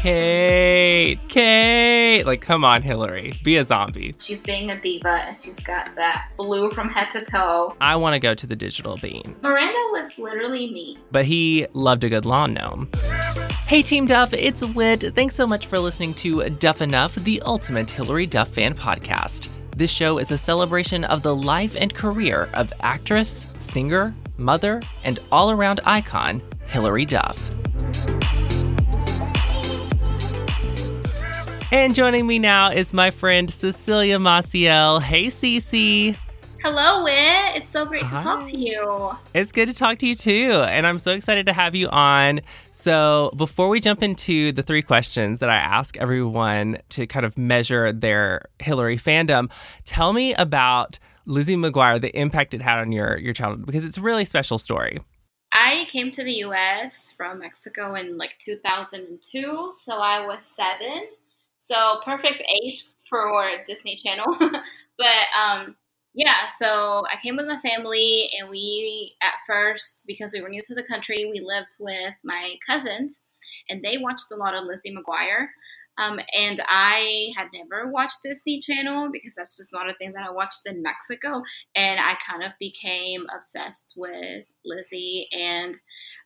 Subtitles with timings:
[0.00, 2.22] Kate, Kate.
[2.22, 4.14] Like, come on, Hillary, be a zombie.
[4.18, 7.74] She's being a diva and she's got that blue from head to toe.
[7.80, 9.34] I want to go to the digital bean.
[9.42, 10.98] Miranda was literally me.
[11.10, 12.88] But he loved a good lawn gnome.
[13.66, 15.04] Hey, Team Duff, it's Wit.
[15.16, 19.48] Thanks so much for listening to Duff Enough, the ultimate Hilary Duff fan podcast.
[19.76, 25.18] This show is a celebration of the life and career of actress, singer, mother, and
[25.32, 27.57] all around icon, Hilary Duff.
[31.70, 35.02] And joining me now is my friend Cecilia Maciel.
[35.02, 36.16] Hey, Cece.
[36.62, 37.56] Hello, Wit.
[37.56, 38.16] It's so great Hi.
[38.16, 39.10] to talk to you.
[39.34, 40.62] It's good to talk to you too.
[40.66, 42.40] And I'm so excited to have you on.
[42.72, 47.36] So, before we jump into the three questions that I ask everyone to kind of
[47.36, 49.52] measure their Hilary fandom,
[49.84, 53.98] tell me about Lizzie McGuire, the impact it had on your, your childhood, because it's
[53.98, 55.00] a really special story.
[55.52, 61.08] I came to the US from Mexico in like 2002, so I was seven.
[61.58, 64.36] So, perfect age for Disney Channel.
[64.38, 65.76] but, um,
[66.14, 70.62] yeah, so I came with my family, and we, at first, because we were new
[70.62, 73.22] to the country, we lived with my cousins,
[73.68, 75.48] and they watched a lot of Lizzie McGuire.
[75.98, 80.24] Um, and I had never watched Disney Channel because that's just not a thing that
[80.24, 81.42] I watched in Mexico.
[81.74, 85.28] And I kind of became obsessed with Lizzie.
[85.32, 85.76] And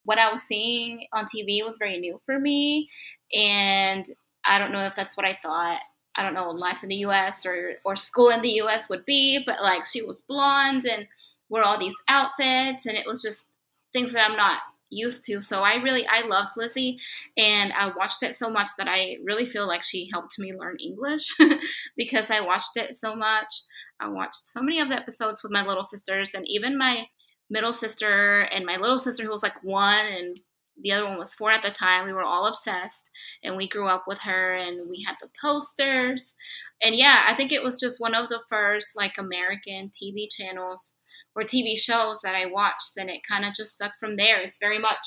[0.05, 2.91] what I was seeing on TV was very new for me.
[3.35, 4.05] And
[4.45, 5.81] I don't know if that's what I thought.
[6.15, 7.47] I don't know life in the U.S.
[7.47, 8.89] or or school in the U.S.
[8.89, 11.07] would be, but like she was blonde and
[11.49, 13.45] wore all these outfits, and it was just
[13.93, 15.41] things that I'm not used to.
[15.41, 16.99] So I really I loved Lizzie,
[17.37, 20.77] and I watched it so much that I really feel like she helped me learn
[20.81, 21.35] English
[21.97, 23.63] because I watched it so much.
[24.01, 27.07] I watched so many of the episodes with my little sisters, and even my
[27.49, 30.41] middle sister and my little sister who was like one and
[30.81, 32.07] the other one was four at the time.
[32.07, 33.11] We were all obsessed
[33.43, 36.35] and we grew up with her and we had the posters.
[36.83, 40.95] And yeah, I think it was just one of the first like American TV channels
[41.35, 44.41] or TV shows that I watched and it kind of just stuck from there.
[44.41, 45.07] It's very much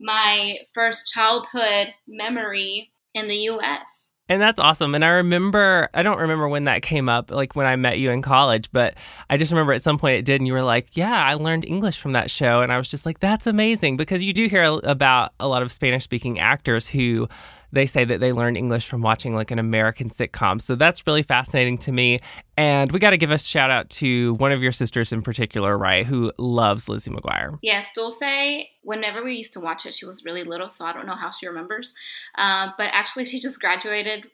[0.00, 4.11] my first childhood memory in the US.
[4.32, 4.94] And that's awesome.
[4.94, 8.10] And I remember, I don't remember when that came up, like when I met you
[8.10, 8.94] in college, but
[9.28, 10.40] I just remember at some point it did.
[10.40, 12.62] And you were like, Yeah, I learned English from that show.
[12.62, 13.98] And I was just like, That's amazing.
[13.98, 17.28] Because you do hear about a lot of Spanish speaking actors who
[17.72, 20.60] they say that they learned English from watching like an American sitcom.
[20.60, 22.18] So that's really fascinating to me.
[22.56, 25.76] And we got to give a shout out to one of your sisters in particular,
[25.76, 27.58] right, who loves Lizzie McGuire.
[27.62, 31.06] Yes, Dulce, whenever we used to watch it, she was really little, so I don't
[31.06, 31.94] know how she remembers.
[32.36, 34.26] Um, but actually, she just graduated,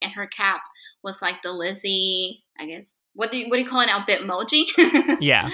[0.00, 0.62] and her cap
[1.04, 2.94] was like the Lizzie, I guess.
[3.14, 4.04] What do you, what do you call it now?
[4.06, 4.64] Bitmoji?
[5.20, 5.50] Yeah.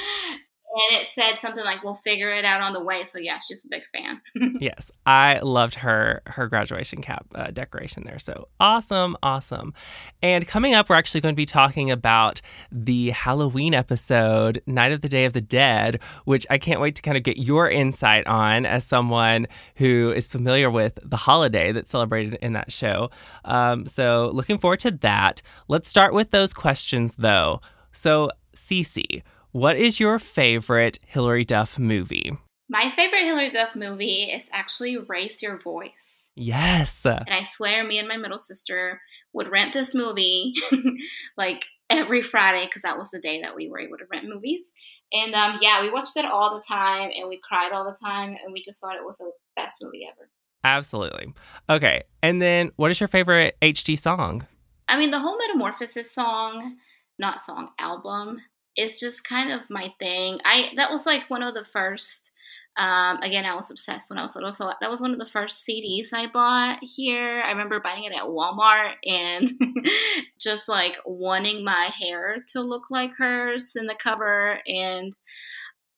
[0.74, 3.62] And it said something like, "We'll figure it out on the way." So yeah, she's
[3.64, 4.56] a big fan.
[4.60, 8.18] yes, I loved her her graduation cap uh, decoration there.
[8.18, 9.74] So awesome, awesome.
[10.22, 12.40] And coming up, we're actually going to be talking about
[12.70, 17.02] the Halloween episode, Night of the Day of the Dead, which I can't wait to
[17.02, 19.46] kind of get your insight on as someone
[19.76, 23.10] who is familiar with the holiday that's celebrated in that show.
[23.44, 25.42] Um, so looking forward to that.
[25.68, 27.60] Let's start with those questions though.
[27.92, 29.22] So, Cece.
[29.52, 32.32] What is your favorite Hilary Duff movie?
[32.70, 36.24] My favorite Hilary Duff movie is actually Raise Your Voice.
[36.34, 37.04] Yes.
[37.04, 39.02] And I swear, me and my middle sister
[39.34, 40.54] would rent this movie
[41.36, 44.72] like every Friday because that was the day that we were able to rent movies.
[45.12, 48.34] And um, yeah, we watched it all the time and we cried all the time
[48.42, 50.30] and we just thought it was the best movie ever.
[50.64, 51.26] Absolutely.
[51.68, 52.04] Okay.
[52.22, 54.46] And then what is your favorite HD song?
[54.88, 56.78] I mean, the whole Metamorphosis song,
[57.18, 58.40] not song, album,
[58.76, 60.40] is just kind of my thing.
[60.44, 62.30] I that was like one of the first.
[62.78, 65.26] Um, again, I was obsessed when I was little, so that was one of the
[65.26, 67.42] first CDs I bought here.
[67.44, 69.50] I remember buying it at Walmart and
[70.40, 74.58] just like wanting my hair to look like hers in the cover.
[74.66, 75.12] And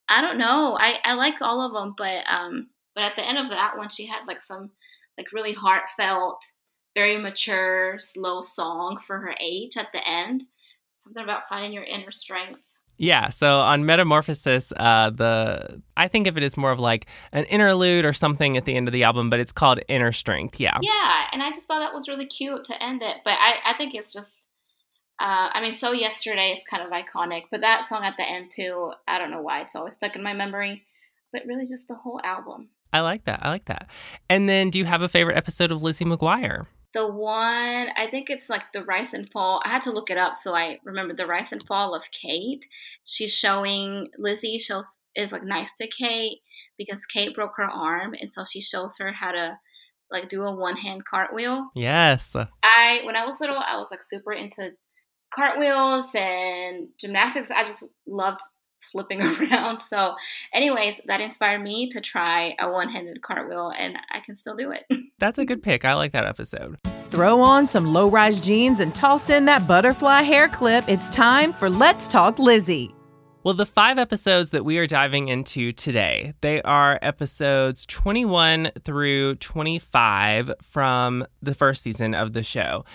[0.08, 3.38] I don't know, I I like all of them, but um, but at the end
[3.38, 4.70] of that one, she had like some
[5.16, 6.42] like really heartfelt,
[6.96, 10.42] very mature, slow song for her age at the end
[11.04, 12.60] something about finding your inner strength.
[12.96, 17.44] Yeah, so on Metamorphosis, uh, the I think of it as more of like an
[17.44, 20.60] interlude or something at the end of the album, but it's called Inner Strength.
[20.60, 23.16] Yeah, yeah, and I just thought that was really cute to end it.
[23.24, 24.34] But I, I think it's just,
[25.20, 28.52] uh, I mean, so yesterday is kind of iconic, but that song at the end
[28.54, 30.84] too, I don't know why it's always stuck in my memory,
[31.32, 32.68] but really just the whole album.
[32.92, 33.40] I like that.
[33.42, 33.90] I like that.
[34.30, 36.66] And then, do you have a favorite episode of Lizzie McGuire?
[36.94, 39.60] The one, I think it's like the Rise and Fall.
[39.64, 42.64] I had to look it up so I remember the Rise and Fall of Kate.
[43.04, 44.86] She's showing, Lizzie shows,
[45.16, 46.38] is like nice to Kate
[46.78, 48.14] because Kate broke her arm.
[48.18, 49.58] And so she shows her how to
[50.10, 51.68] like do a one hand cartwheel.
[51.74, 52.34] Yes.
[52.62, 54.70] I when I was little, I was like super into
[55.34, 57.50] cartwheels and gymnastics.
[57.50, 58.40] I just loved
[58.94, 59.20] flipping
[59.52, 59.80] around.
[59.80, 60.14] So,
[60.52, 64.70] anyways, that inspired me to try a one handed cartwheel, and I can still do
[64.70, 64.86] it.
[65.18, 65.84] That's a good pick.
[65.84, 66.78] I like that episode.
[67.10, 70.84] Throw on some low rise jeans and toss in that butterfly hair clip.
[70.88, 72.94] It's time for Let's Talk Lizzie.
[73.44, 79.34] Well, the five episodes that we are diving into today, they are episodes 21 through
[79.34, 82.86] 25 from the first season of the show.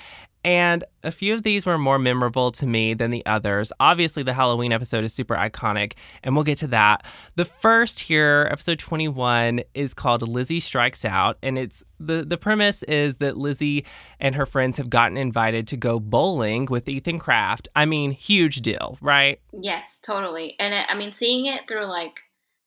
[0.44, 3.74] And a few of these were more memorable to me than the others.
[3.80, 5.94] Obviously, the Halloween episode is super iconic,
[6.24, 7.06] and we'll get to that.
[7.36, 12.84] The first here, episode 21, is called Lizzie Strikes Out, and it's the, the premise
[12.84, 13.86] is that Lizzie
[14.20, 17.68] and her friends have gotten invited to go bowling with Ethan Kraft.
[17.76, 19.42] I mean, huge deal, right?
[19.52, 20.56] Yes, totally.
[20.60, 22.22] And it, I mean, seeing it through like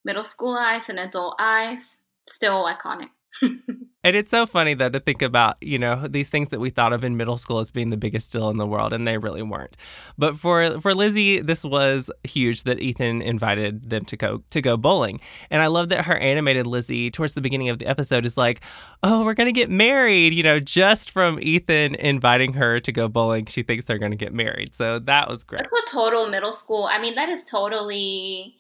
[0.05, 1.97] middle school eyes and adult eyes,
[2.29, 3.09] still iconic.
[3.43, 6.93] and it's so funny though to think about, you know, these things that we thought
[6.93, 9.43] of in middle school as being the biggest deal in the world, and they really
[9.43, 9.77] weren't.
[10.19, 14.77] But for for Lizzie, this was huge that Ethan invited them to go to go
[14.77, 15.21] bowling.
[15.51, 18.63] And I love that her animated Lizzie towards the beginning of the episode is like,
[19.03, 23.47] "Oh, we're gonna get married," you know, just from Ethan inviting her to go bowling,
[23.47, 24.75] she thinks they're gonna get married.
[24.75, 25.63] So that was great.
[25.63, 26.85] That's a total middle school.
[26.85, 28.57] I mean, that is totally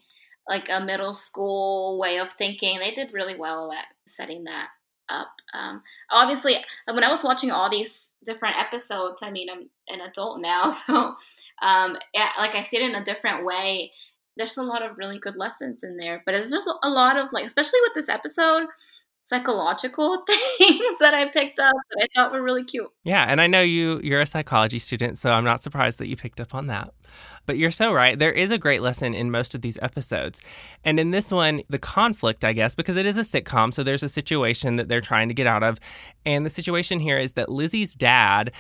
[0.49, 2.79] like a middle school way of thinking.
[2.79, 4.69] They did really well at setting that
[5.09, 5.29] up.
[5.55, 6.57] Um, obviously,
[6.87, 11.15] when I was watching all these different episodes, I mean, I'm an adult now, so
[11.63, 13.93] um, yeah, like I see it in a different way.
[14.37, 17.33] There's a lot of really good lessons in there, but it's just a lot of
[17.33, 18.67] like, especially with this episode,
[19.23, 20.25] psychological
[20.59, 22.89] things that I picked up that I thought were really cute.
[23.05, 26.17] Yeah, and I know you you're a psychology student, so I'm not surprised that you
[26.17, 26.93] picked up on that.
[27.45, 28.19] But you're so right.
[28.19, 30.41] There is a great lesson in most of these episodes.
[30.85, 34.03] And in this one, the conflict, I guess, because it is a sitcom, so there's
[34.03, 35.79] a situation that they're trying to get out of.
[36.25, 38.53] And the situation here is that Lizzie's dad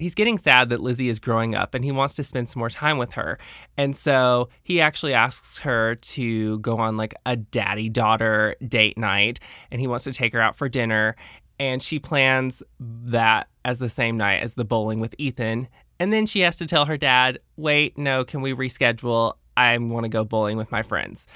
[0.00, 2.70] he's getting sad that Lizzie is growing up and he wants to spend some more
[2.70, 3.38] time with her.
[3.76, 9.38] And so he actually asks her to go on like a daddy daughter date night
[9.70, 11.16] and he wants to take her out for dinner.
[11.58, 15.68] And she plans that as the same night as the bowling with Ethan.
[15.98, 19.34] And then she has to tell her dad, wait, no, can we reschedule?
[19.56, 21.26] I want to go bowling with my friends.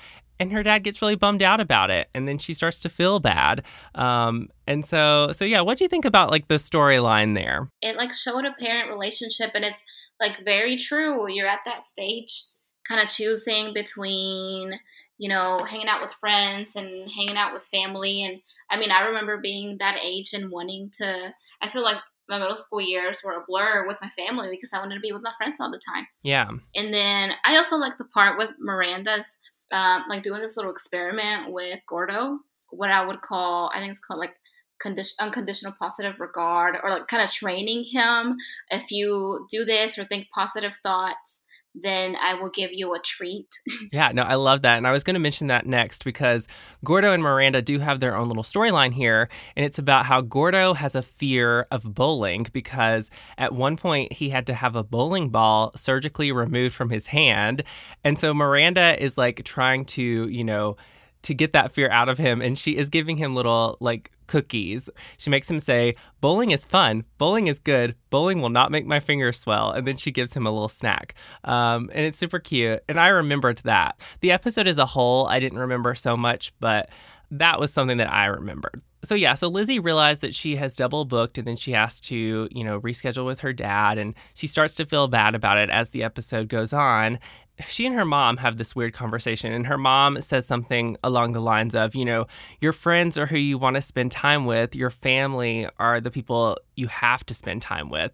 [0.41, 2.09] And her dad gets really bummed out about it.
[2.15, 3.65] And then she starts to feel bad.
[3.95, 7.69] Um, and so, so yeah, what do you think about like the storyline there?
[7.81, 9.83] It like showed a parent relationship and it's
[10.21, 11.31] like very true.
[11.31, 12.45] You're at that stage
[12.89, 14.79] kind of choosing between,
[15.19, 18.23] you know, hanging out with friends and hanging out with family.
[18.25, 18.41] And
[18.71, 21.99] I mean, I remember being that age and wanting to, I feel like
[22.29, 25.13] my middle school years were a blur with my family because I wanted to be
[25.13, 26.07] with my friends all the time.
[26.23, 26.49] Yeah.
[26.75, 29.37] And then I also like the part with Miranda's
[29.73, 32.39] um, like doing this little experiment with Gordo,
[32.71, 34.35] what I would call, I think it's called like
[34.81, 38.37] condition, unconditional positive regard, or like kind of training him.
[38.71, 41.43] If you do this or think positive thoughts,
[41.75, 43.49] then I will give you a treat.
[43.93, 44.77] yeah, no, I love that.
[44.77, 46.47] And I was going to mention that next because
[46.85, 49.29] Gordo and Miranda do have their own little storyline here.
[49.57, 54.29] And it's about how Gordo has a fear of bowling because at one point he
[54.31, 57.65] had to have a bowling ball surgically removed from his hand.
[58.05, 60.77] And so Miranda is like trying to, you know,
[61.23, 64.91] to get that fear out of him and she is giving him little like cookies.
[65.17, 67.05] She makes him say, Bowling is fun.
[67.19, 67.95] Bowling is good.
[68.11, 69.71] Bowling will not make my fingers swell.
[69.71, 71.15] And then she gives him a little snack.
[71.45, 72.83] Um, and it's super cute.
[72.89, 73.99] And I remembered that.
[74.21, 76.91] The episode as a whole, I didn't remember so much, but
[77.31, 78.83] that was something that I remembered.
[79.05, 82.49] So yeah, so Lizzie realized that she has double booked and then she has to,
[82.51, 85.91] you know, reschedule with her dad and she starts to feel bad about it as
[85.91, 87.19] the episode goes on
[87.67, 91.41] she and her mom have this weird conversation, and her mom says something along the
[91.41, 92.27] lines of, you know,
[92.61, 96.57] your friends are who you want to spend time with, your family are the people
[96.77, 98.13] you have to spend time with.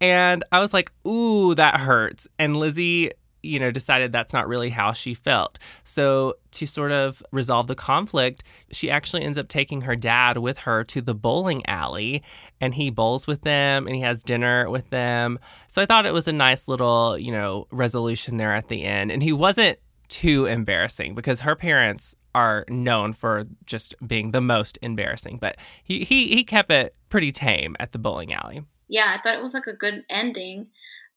[0.00, 2.28] And I was like, ooh, that hurts.
[2.38, 3.10] And Lizzie
[3.46, 5.58] you know, decided that's not really how she felt.
[5.84, 10.58] So, to sort of resolve the conflict, she actually ends up taking her dad with
[10.58, 12.22] her to the bowling alley
[12.60, 15.38] and he bowls with them and he has dinner with them.
[15.68, 19.10] So, I thought it was a nice little, you know, resolution there at the end.
[19.10, 24.78] And he wasn't too embarrassing because her parents are known for just being the most
[24.82, 28.62] embarrassing, but he he he kept it pretty tame at the bowling alley.
[28.88, 30.68] Yeah, I thought it was like a good ending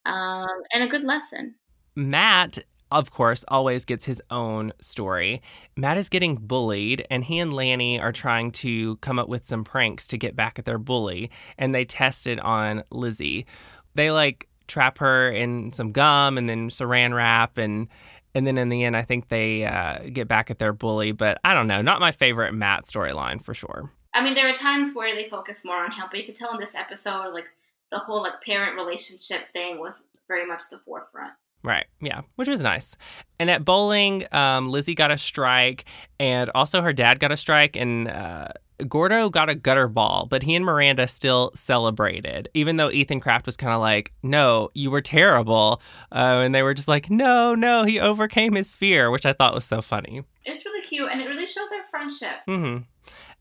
[0.05, 1.55] um, and a good lesson.
[1.99, 2.59] Matt
[2.91, 5.41] of course, always gets his own story.
[5.77, 9.63] Matt is getting bullied, and he and Lanny are trying to come up with some
[9.63, 13.45] pranks to get back at their bully, and they test it on Lizzie.
[13.93, 17.87] They like trap her in some gum and then saran wrap, and
[18.33, 21.11] and then in the end, I think they uh, get back at their bully.
[21.11, 23.91] But I don't know, not my favorite Matt storyline for sure.
[24.15, 26.53] I mean, there are times where they focus more on him, but you could tell
[26.53, 27.49] in this episode, like
[27.91, 31.33] the whole like parent relationship thing was very much the forefront.
[31.63, 31.85] Right.
[32.01, 32.21] Yeah.
[32.35, 32.95] Which was nice.
[33.39, 35.85] And at bowling, um, Lizzie got a strike,
[36.19, 38.47] and also her dad got a strike, and uh,
[38.87, 43.45] Gordo got a gutter ball, but he and Miranda still celebrated, even though Ethan Kraft
[43.45, 45.81] was kind of like, no, you were terrible.
[46.13, 49.53] Uh, and they were just like, no, no, he overcame his fear, which I thought
[49.53, 50.23] was so funny.
[50.45, 52.37] It's really cute, and it really showed their friendship.
[52.45, 52.77] hmm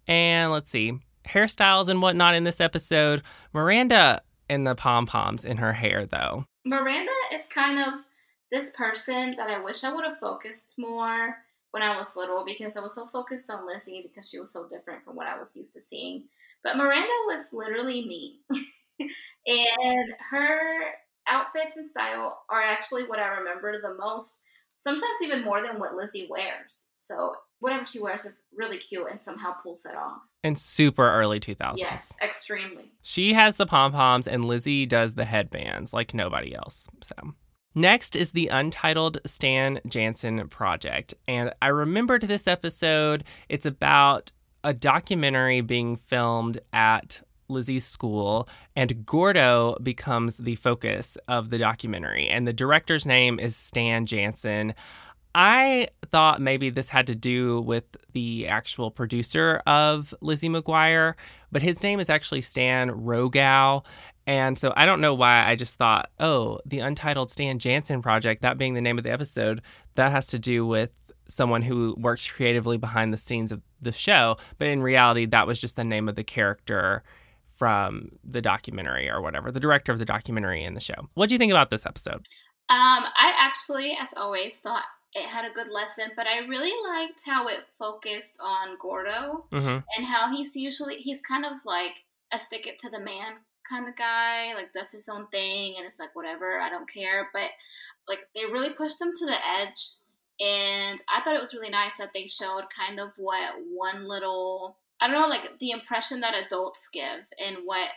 [0.09, 0.93] And let's see,
[1.27, 3.23] hairstyles and whatnot in this episode.
[3.53, 6.47] Miranda and the pom poms in her hair, though.
[6.65, 8.01] Miranda is kind of
[8.51, 11.37] this person that I wish I would have focused more
[11.71, 14.67] when I was little because I was so focused on Lizzie because she was so
[14.69, 16.25] different from what I was used to seeing.
[16.63, 18.41] But Miranda was literally me.
[19.47, 20.59] and her
[21.29, 24.41] outfits and style are actually what I remember the most,
[24.77, 26.87] sometimes even more than what Lizzie wears.
[26.97, 30.23] So whatever she wears is really cute and somehow pulls it off.
[30.43, 31.75] And super early 2000s.
[31.77, 32.93] Yes, extremely.
[33.03, 36.89] She has the pom poms, and Lizzie does the headbands like nobody else.
[37.03, 37.35] So.
[37.75, 41.15] Next is the Untitled Stan Jansen Project.
[41.27, 43.25] And I remembered this episode.
[43.49, 44.33] It's about
[44.65, 52.29] a documentary being filmed at Lizzie's school, and Gordo becomes the focus of the documentary.
[52.29, 54.75] And the director's name is Stan Jansen.
[55.35, 61.15] I thought maybe this had to do with the actual producer of Lizzie McGuire,
[61.53, 63.85] but his name is actually Stan Rogow.
[64.29, 68.43] And so I don't know why I just thought, oh, the Untitled Stan Jansen Project,
[68.43, 69.63] that being the name of the episode,
[69.95, 70.91] that has to do with
[71.29, 74.37] someone who works creatively behind the scenes of the show.
[74.59, 77.03] But in reality, that was just the name of the character
[77.57, 81.09] from the documentary or whatever, the director of the documentary in the show.
[81.15, 82.27] What do you think about this episode?
[82.69, 87.23] Um, I actually, as always, thought it had a good lesson, but I really liked
[87.25, 89.79] how it focused on Gordo Mm-hmm.
[89.97, 91.93] and how he's usually he's kind of like
[92.31, 95.87] a stick it to the man kind of guy, like does his own thing and
[95.87, 97.29] it's like whatever, I don't care.
[97.33, 97.51] But
[98.09, 99.91] like they really pushed him to the edge
[100.41, 104.77] and I thought it was really nice that they showed kind of what one little
[105.01, 107.89] I don't know, like the impression that adults give and what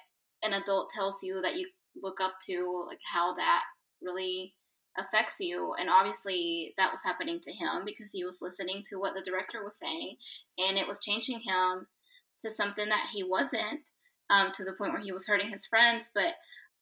[0.44, 1.68] an adult tells you that you
[2.02, 3.64] look up to, like how that
[4.02, 4.54] really
[4.98, 5.74] affects you.
[5.80, 9.64] And obviously, that was happening to him because he was listening to what the director
[9.64, 10.18] was saying,
[10.58, 11.88] and it was changing him
[12.42, 13.90] to something that he wasn't,
[14.32, 16.10] um, to the point where he was hurting his friends.
[16.14, 16.34] But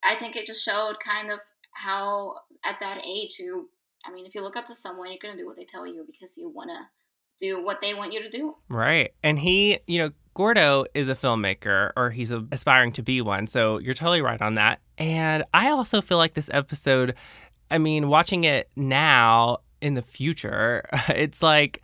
[0.04, 1.40] I think it just showed kind of
[1.74, 3.70] how, at that age, you,
[4.06, 5.86] I mean, if you look up to someone, you're going to do what they tell
[5.86, 8.56] you because you want to do what they want you to do.
[8.70, 9.14] Right.
[9.24, 13.48] And he, you know, Gordo is a filmmaker or he's a, aspiring to be one.
[13.48, 14.80] So you're totally right on that.
[14.98, 17.16] And I also feel like this episode,
[17.72, 21.82] I mean, watching it now in the future, it's like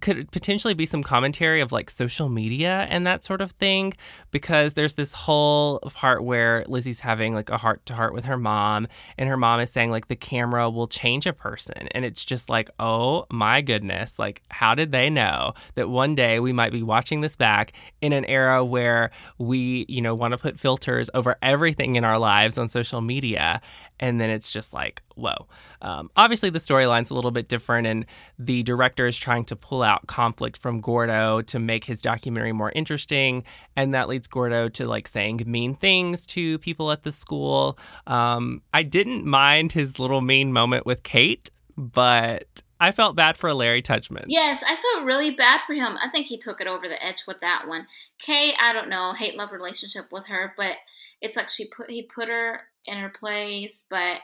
[0.00, 3.92] could potentially be some commentary of like social media and that sort of thing
[4.30, 8.36] because there's this whole part where Lizzie's having like a heart to heart with her
[8.36, 12.24] mom and her mom is saying like the camera will change a person and it's
[12.24, 16.72] just like oh my goodness like how did they know that one day we might
[16.72, 21.08] be watching this back in an era where we you know want to put filters
[21.14, 23.60] over everything in our lives on social media?
[24.00, 25.46] And then it's just like whoa
[25.82, 28.06] um, obviously the storyline's a little bit different and
[28.38, 32.72] the director is trying to pull out conflict from gordo to make his documentary more
[32.74, 33.44] interesting
[33.76, 38.62] and that leads gordo to like saying mean things to people at the school um,
[38.72, 43.82] i didn't mind his little mean moment with kate but i felt bad for larry
[43.82, 45.96] tudgman Yes, I felt really bad for him.
[46.02, 47.86] I think he took it over the edge with that one.
[48.20, 50.72] Kay, I don't know, hate love relationship with her, but
[51.20, 54.18] it's like she put he put her in her place, but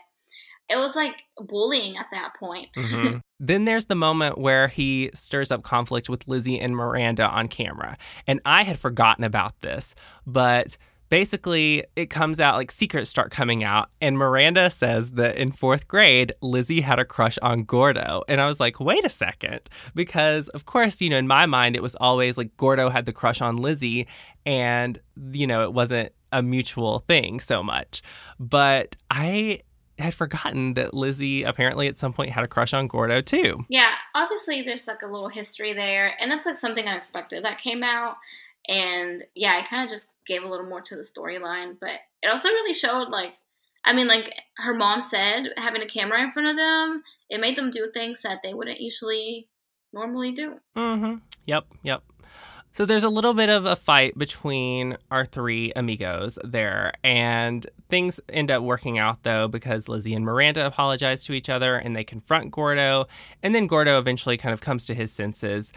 [0.71, 2.73] it was like bullying at that point.
[2.75, 3.21] Mhm.
[3.41, 7.99] then there's the moment where he stirs up conflict with Lizzie and Miranda on camera.
[8.27, 9.95] And I had forgotten about this,
[10.27, 10.77] but
[11.09, 15.89] basically it comes out like secrets start coming out and Miranda says that in 4th
[15.89, 18.23] grade Lizzie had a crush on Gordo.
[18.29, 19.63] And I was like, "Wait a second.
[19.93, 23.13] Because of course, you know, in my mind it was always like Gordo had the
[23.13, 24.07] crush on Lizzie
[24.47, 25.01] and
[25.33, 28.03] you know, it wasn't a mutual thing so much.
[28.39, 29.63] But I
[30.01, 33.65] had forgotten that Lizzie apparently at some point had a crush on Gordo too.
[33.69, 37.83] Yeah, obviously there's like a little history there, and that's like something unexpected that came
[37.83, 38.17] out.
[38.69, 42.29] And yeah, it kind of just gave a little more to the storyline, but it
[42.31, 43.33] also really showed like,
[43.85, 47.57] I mean, like her mom said, having a camera in front of them, it made
[47.57, 49.49] them do things that they wouldn't usually
[49.93, 50.57] normally do.
[50.77, 51.17] Mm-hmm.
[51.47, 52.03] Yep, yep.
[52.73, 58.21] So there's a little bit of a fight between our three amigos there, and things
[58.29, 62.05] end up working out though because Lizzie and Miranda apologize to each other and they
[62.05, 63.07] confront Gordo,
[63.43, 65.73] and then Gordo eventually kind of comes to his senses.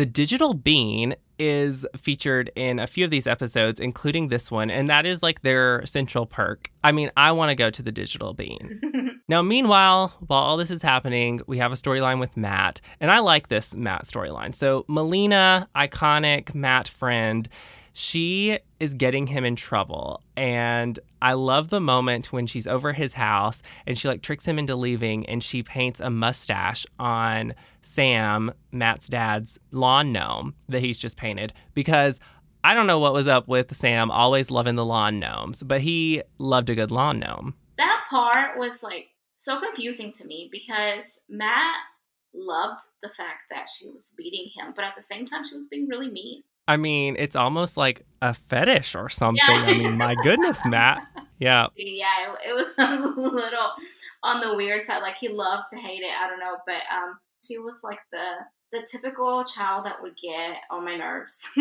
[0.00, 4.88] The digital bean is featured in a few of these episodes, including this one, and
[4.88, 6.70] that is like their central perk.
[6.82, 9.20] I mean, I want to go to the digital bean.
[9.28, 13.18] now, meanwhile, while all this is happening, we have a storyline with Matt, and I
[13.18, 14.54] like this Matt storyline.
[14.54, 17.46] So, Melina, iconic Matt friend,
[17.92, 20.22] she is getting him in trouble.
[20.36, 24.58] And I love the moment when she's over his house and she like tricks him
[24.58, 30.98] into leaving and she paints a mustache on Sam, Matt's dad's lawn gnome that he's
[30.98, 32.20] just painted because
[32.62, 36.22] I don't know what was up with Sam always loving the lawn gnomes, but he
[36.38, 37.54] loved a good lawn gnome.
[37.78, 41.76] That part was like so confusing to me because Matt
[42.34, 45.68] loved the fact that she was beating him, but at the same time she was
[45.68, 46.42] being really mean.
[46.70, 49.42] I mean, it's almost like a fetish or something.
[49.44, 49.64] Yeah.
[49.66, 51.04] I mean, my goodness, Matt.
[51.38, 51.66] Yeah.
[51.76, 53.70] Yeah, it, it was a little
[54.22, 55.00] on the weird side.
[55.02, 56.12] Like he loved to hate it.
[56.12, 58.26] I don't know, but um, she was like the
[58.72, 61.40] the typical child that would get on my nerves.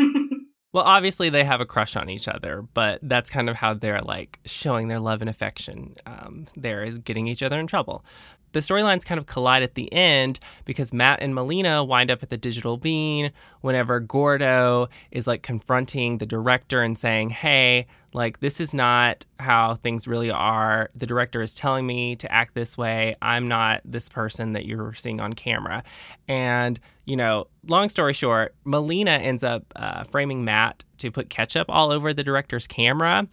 [0.71, 4.01] Well, obviously they have a crush on each other, but that's kind of how they're
[4.01, 5.95] like showing their love and affection.
[6.05, 8.05] Um, there is getting each other in trouble.
[8.51, 12.29] The storylines kind of collide at the end because Matt and Melina wind up at
[12.29, 18.59] the digital bean whenever Gordo is like confronting the director and saying, Hey, like this
[18.59, 20.89] is not how things really are.
[20.95, 23.15] The director is telling me to act this way.
[23.21, 25.83] I'm not this person that you're seeing on camera.
[26.27, 31.67] And, you know, long story short, Melina ends up uh, framing Matt to put ketchup
[31.69, 33.27] all over the director's camera.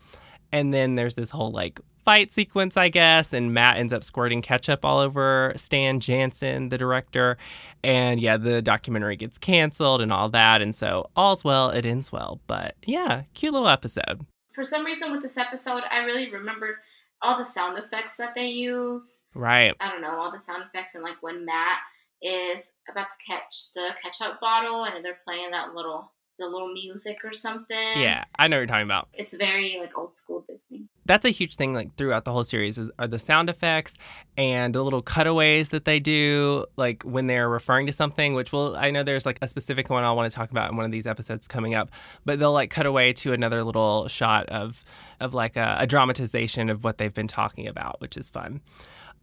[0.53, 4.41] And then there's this whole like fight sequence, I guess, and Matt ends up squirting
[4.41, 7.37] ketchup all over Stan Jansen, the director.
[7.83, 10.63] And yeah, the documentary gets canceled and all that.
[10.63, 12.41] And so all's well, it ends well.
[12.47, 14.25] But yeah, cute little episode.
[14.55, 16.77] For some reason, with this episode, I really remembered
[17.21, 19.17] all the sound effects that they use.
[19.35, 19.75] Right.
[19.81, 21.81] I don't know all the sound effects and like when Matt
[22.23, 27.19] is about to catch the ketchup bottle and they're playing that little the little music
[27.25, 27.77] or something.
[27.97, 29.09] Yeah, I know what you're talking about.
[29.13, 30.89] It's very like old school Disney.
[31.05, 33.97] That's a huge thing like throughout the whole series is, are the sound effects
[34.37, 38.77] and the little cutaways that they do like when they're referring to something which will
[38.77, 40.93] I know there's like a specific one I want to talk about in one of
[40.93, 41.91] these episodes coming up
[42.25, 44.85] but they'll like cut away to another little shot of
[45.21, 48.61] of like a, a dramatization of what they've been talking about which is fun.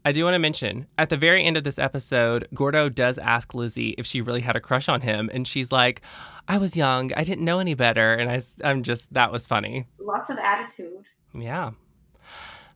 [0.05, 3.53] I do want to mention at the very end of this episode, Gordo does ask
[3.53, 5.29] Lizzie if she really had a crush on him.
[5.33, 6.01] And she's like,
[6.47, 7.11] I was young.
[7.15, 8.13] I didn't know any better.
[8.13, 9.87] And I, I'm just, that was funny.
[9.97, 11.05] Lots of attitude.
[11.33, 11.71] Yeah.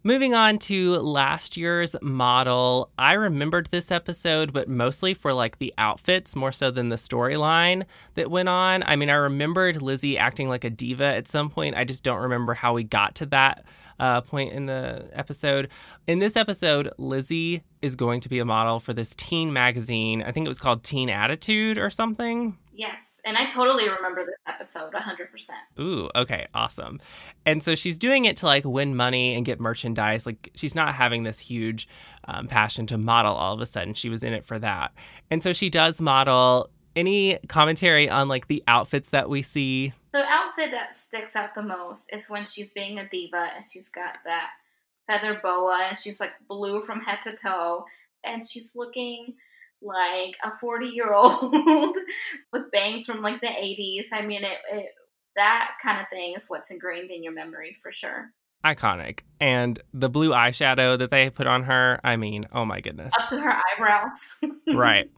[0.04, 2.92] Moving on to last year's model.
[2.98, 7.84] I remembered this episode, but mostly for like the outfits more so than the storyline
[8.14, 8.84] that went on.
[8.84, 11.76] I mean, I remembered Lizzie acting like a diva at some point.
[11.76, 13.66] I just don't remember how we got to that
[14.00, 15.70] uh, point in the episode.
[16.06, 20.22] In this episode, Lizzie is going to be a model for this teen magazine.
[20.22, 22.58] I think it was called Teen Attitude or something.
[22.78, 25.50] Yes, and I totally remember this episode 100%.
[25.80, 27.00] Ooh, okay, awesome.
[27.44, 30.28] And so she's doing it to like win money and get merchandise.
[30.28, 31.88] Like she's not having this huge
[32.26, 33.96] um, passion to model all of a sudden.
[33.96, 34.94] She was in it for that.
[35.32, 36.70] And so she does model.
[36.96, 39.94] Any commentary on like the outfits that we see?
[40.14, 43.90] The outfit that sticks out the most is when she's being a diva and she's
[43.90, 44.50] got that
[45.08, 47.86] feather boa and she's like blue from head to toe
[48.24, 49.34] and she's looking
[49.82, 51.54] like a 40 year old
[52.54, 54.08] with bangs from like the 80s.
[54.12, 54.88] I mean, it, it
[55.36, 58.32] that kind of thing is what's ingrained in your memory for sure.
[58.66, 59.20] Iconic.
[59.40, 63.14] And the blue eyeshadow that they put on her, I mean, oh my goodness.
[63.18, 64.38] Up to her eyebrows.
[64.76, 65.10] right.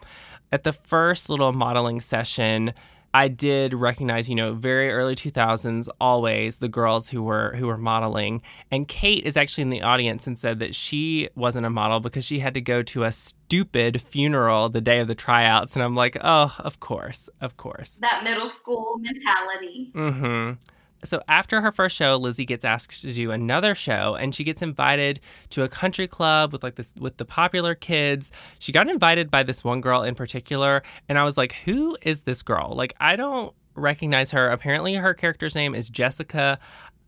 [0.51, 2.73] At the first little modeling session,
[3.13, 7.77] I did recognize, you know, very early 2000s always the girls who were who were
[7.77, 8.41] modeling
[8.71, 12.23] and Kate is actually in the audience and said that she wasn't a model because
[12.25, 15.95] she had to go to a stupid funeral the day of the tryouts and I'm
[15.95, 17.29] like, "Oh, of course.
[17.41, 19.91] Of course." that middle school mentality.
[19.95, 20.57] Mhm.
[21.03, 24.61] So after her first show, Lizzie gets asked to do another show and she gets
[24.61, 25.19] invited
[25.51, 28.31] to a country club with like this with the popular kids.
[28.59, 32.23] She got invited by this one girl in particular and I was like, "Who is
[32.23, 34.49] this girl?" Like I don't recognize her.
[34.49, 36.59] Apparently her character's name is Jessica.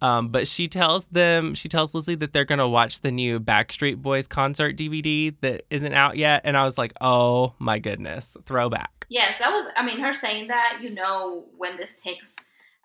[0.01, 3.39] Um, but she tells them, she tells Lizzie that they're going to watch the new
[3.39, 6.41] Backstreet Boys concert DVD that isn't out yet.
[6.43, 9.05] And I was like, oh my goodness, throwback.
[9.09, 9.67] Yes, that was.
[9.75, 12.35] I mean, her saying that, you know, when this takes.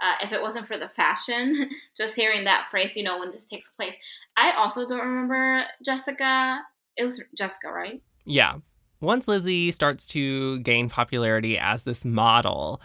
[0.01, 3.47] Uh, if it wasn't for the fashion, just hearing that phrase, you know, when this
[3.47, 3.95] takes place.
[4.37, 6.61] I also don't remember Jessica.
[6.97, 8.03] It was Jessica, right?
[8.25, 8.57] Yeah.
[9.01, 12.81] Once Lizzie starts to gain popularity as this model,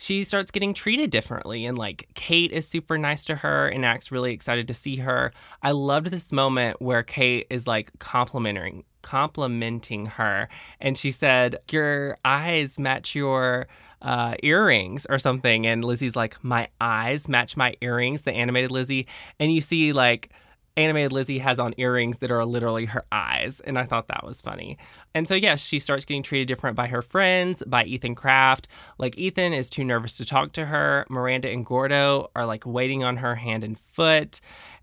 [0.00, 1.66] she starts getting treated differently.
[1.66, 5.30] And like Kate is super nice to her and acts really excited to see her.
[5.62, 10.46] I loved this moment where Kate is like complimenting complimenting her
[10.78, 13.66] and she said your eyes match your
[14.02, 15.66] uh, earrings or something.
[15.66, 19.06] And Lizzie's like, my eyes match my earrings, the animated Lizzie.
[19.38, 20.30] And you see, like,
[20.80, 23.60] animated Lizzie has on earrings that are literally her eyes.
[23.60, 24.78] And I thought that was funny.
[25.14, 28.68] And so, yes, she starts getting treated different by her friends, by Ethan Kraft.
[28.98, 31.06] Like, Ethan is too nervous to talk to her.
[31.08, 34.40] Miranda and Gordo are like waiting on her hand and foot.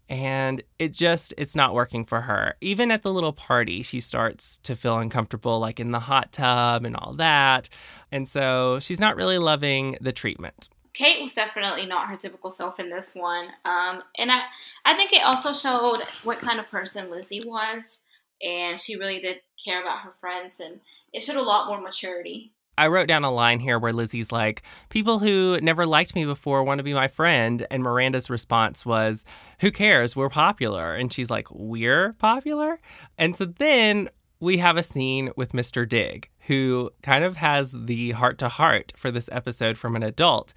[0.09, 2.55] And it just, it's not working for her.
[2.61, 6.85] Even at the little party, she starts to feel uncomfortable, like in the hot tub
[6.85, 7.67] and all that.
[8.09, 10.69] And so she's not really loving the treatment.
[10.97, 13.49] Kate was definitely not her typical self in this one.
[13.65, 14.41] Um, and I,
[14.83, 17.99] I think it also showed what kind of person Lizzie was.
[18.41, 20.59] And she really did care about her friends.
[20.59, 20.79] And
[21.13, 22.51] it showed a lot more maturity.
[22.79, 26.63] I wrote down a line here where Lizzie's like, People who never liked me before
[26.63, 27.67] want to be my friend.
[27.69, 29.23] And Miranda's response was,
[29.59, 30.15] Who cares?
[30.15, 30.95] We're popular.
[30.95, 32.79] And she's like, We're popular?
[33.19, 35.87] And so then we have a scene with Mr.
[35.87, 40.53] Dig, who kind of has the heart to heart for this episode from an adult.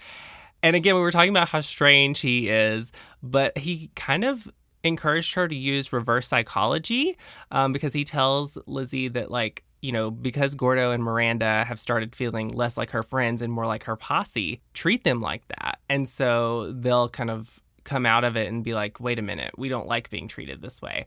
[0.62, 4.48] And again, we were talking about how strange he is, but he kind of
[4.84, 7.18] encouraged her to use reverse psychology
[7.50, 12.14] um, because he tells Lizzie that, like, you know, because Gordo and Miranda have started
[12.14, 15.80] feeling less like her friends and more like her posse, treat them like that.
[15.88, 19.58] And so they'll kind of come out of it and be like, wait a minute,
[19.58, 21.06] we don't like being treated this way.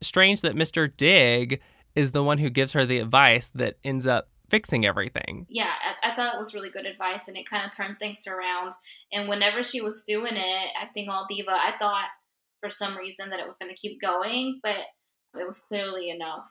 [0.00, 0.90] Strange that Mr.
[0.96, 1.60] Dig
[1.94, 5.46] is the one who gives her the advice that ends up fixing everything.
[5.48, 5.70] Yeah,
[6.02, 8.72] I, I, thought it was really good advice and it kind of turned things around.
[9.10, 12.08] And whenever she was doing it, acting all diva, I thought
[12.60, 14.76] for some reason that it was going to keep going, but
[15.40, 16.44] it was clearly enough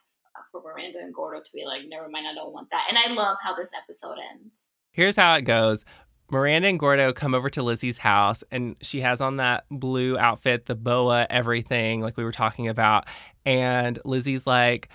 [0.52, 2.88] for Miranda and Gordo to be like, never mind, I don't want that.
[2.90, 4.68] And I love how this episode ends.
[4.92, 5.86] Here's how it goes.
[6.32, 10.66] Miranda and Gordo come over to Lizzie's house and she has on that blue outfit,
[10.66, 13.08] the boa, everything like we were talking about.
[13.46, 14.90] And Lizzie's like,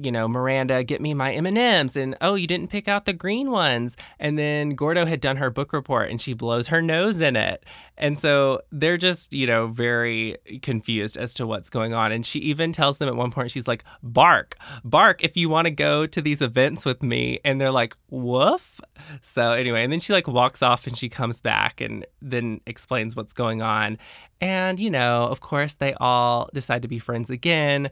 [0.00, 3.50] you know, Miranda, get me my M&Ms and oh, you didn't pick out the green
[3.50, 3.96] ones.
[4.20, 7.66] And then Gordo had done her book report and she blows her nose in it.
[7.96, 12.12] And so they're just, you know, very confused as to what's going on.
[12.12, 14.56] And she even tells them at one point she's like, "Bark.
[14.84, 18.80] Bark if you want to go to these events with me." And they're like, "Woof."
[19.20, 23.16] So anyway, and then she like walks off and she comes back and then explains
[23.16, 23.98] what's going on.
[24.40, 27.90] And, you know, of course, they all decide to be friends again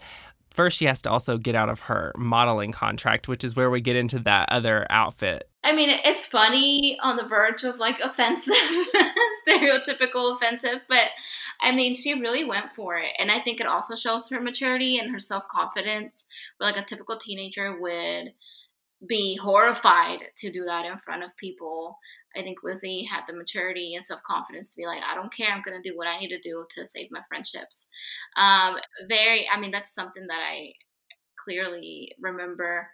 [0.56, 3.80] first she has to also get out of her modeling contract, which is where we
[3.80, 5.48] get into that other outfit.
[5.62, 8.54] I mean, it's funny on the verge of like offensive,
[9.48, 11.08] stereotypical offensive, but
[11.60, 13.12] I mean, she really went for it.
[13.18, 16.24] And I think it also shows her maturity and her self confidence,
[16.56, 18.32] where like a typical teenager would
[19.06, 21.98] be horrified to do that in front of people.
[22.36, 25.50] I think Lizzie had the maturity and self confidence to be like, I don't care,
[25.50, 27.88] I'm gonna do what I need to do to save my friendships.
[28.36, 28.76] Um,
[29.08, 30.72] very, I mean, that's something that I
[31.44, 32.88] clearly remember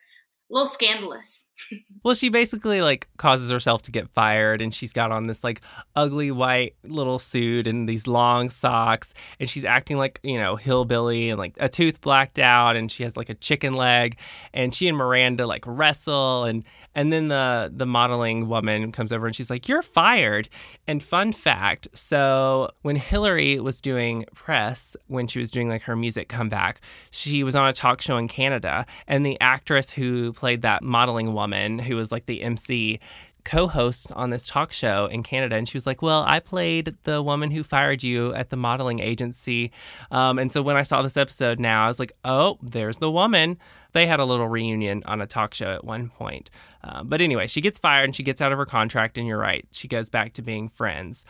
[0.52, 1.46] a little scandalous.
[2.04, 5.60] well, she basically like causes herself to get fired and she's got on this like
[5.96, 11.30] ugly white little suit and these long socks and she's acting like, you know, hillbilly
[11.30, 14.18] and like a tooth blacked out and she has like a chicken leg
[14.52, 19.26] and she and Miranda like wrestle and and then the the modeling woman comes over
[19.26, 20.48] and she's like, "You're fired."
[20.86, 25.96] And fun fact, so when Hilary was doing press when she was doing like her
[25.96, 30.62] music comeback, she was on a talk show in Canada and the actress who played
[30.62, 32.98] that modeling woman who was like the MC
[33.44, 37.22] co-hosts on this talk show in Canada, and she was like, "Well, I played the
[37.22, 39.70] woman who fired you at the modeling agency,"
[40.10, 43.08] um, and so when I saw this episode now, I was like, "Oh, there's the
[43.08, 43.56] woman."
[43.92, 46.50] They had a little reunion on a talk show at one point,
[46.82, 49.38] uh, but anyway, she gets fired and she gets out of her contract, and you're
[49.38, 51.24] right, she goes back to being friends.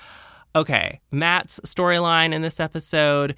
[0.57, 3.37] Okay, Matt's storyline in this episode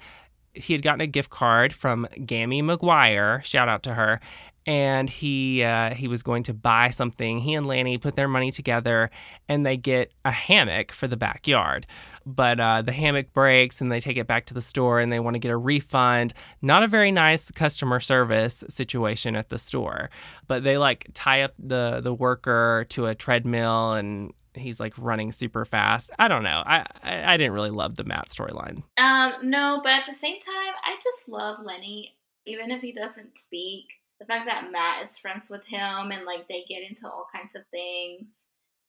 [0.55, 4.19] he had gotten a gift card from Gammy McGuire, shout out to her,
[4.65, 7.39] and he uh, he was going to buy something.
[7.39, 9.11] He and Lanny put their money together,
[9.47, 11.85] and they get a hammock for the backyard.
[12.25, 15.19] But uh, the hammock breaks, and they take it back to the store, and they
[15.19, 16.33] want to get a refund.
[16.61, 20.09] Not a very nice customer service situation at the store,
[20.47, 25.31] but they like tie up the the worker to a treadmill, and he's like running
[25.31, 26.09] super fast.
[26.19, 26.63] I don't know.
[26.65, 28.83] I I, I didn't really love the Matt storyline.
[28.97, 32.15] Um, no, but at the same time, I just love Lenny,
[32.45, 33.85] even if he doesn't speak
[34.19, 37.55] the fact that Matt is friends with him and like they get into all kinds
[37.55, 38.47] of things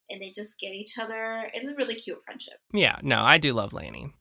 [0.08, 1.50] and they just get each other.
[1.52, 2.60] It's a really cute friendship.
[2.72, 4.12] Yeah, no, I do love Lanny.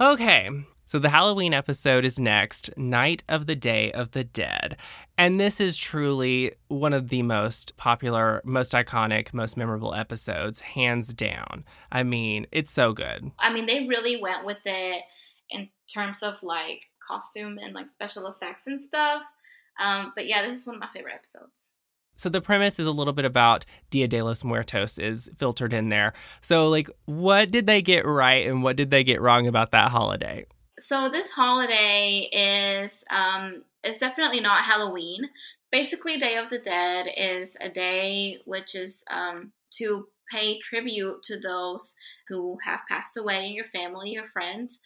[0.00, 0.48] Okay,
[0.90, 4.76] so the Halloween episode is next, Night of the Day of the Dead.
[5.16, 11.14] And this is truly one of the most popular, most iconic, most memorable episodes, hands
[11.14, 11.64] down.
[11.92, 13.30] I mean, it's so good.
[13.38, 15.04] I mean, they really went with it
[15.48, 19.22] in terms of like costume and like special effects and stuff.
[19.78, 21.70] Um, but yeah, this is one of my favorite episodes.
[22.16, 25.88] So the premise is a little bit about Dia de los Muertos is filtered in
[25.88, 26.14] there.
[26.40, 29.92] So like what did they get right and what did they get wrong about that
[29.92, 30.46] holiday?
[30.80, 35.30] So this holiday is um is definitely not Halloween.
[35.70, 41.38] Basically Day of the Dead is a day which is um to pay tribute to
[41.40, 41.94] those
[42.28, 44.80] who have passed away in your family, your friends,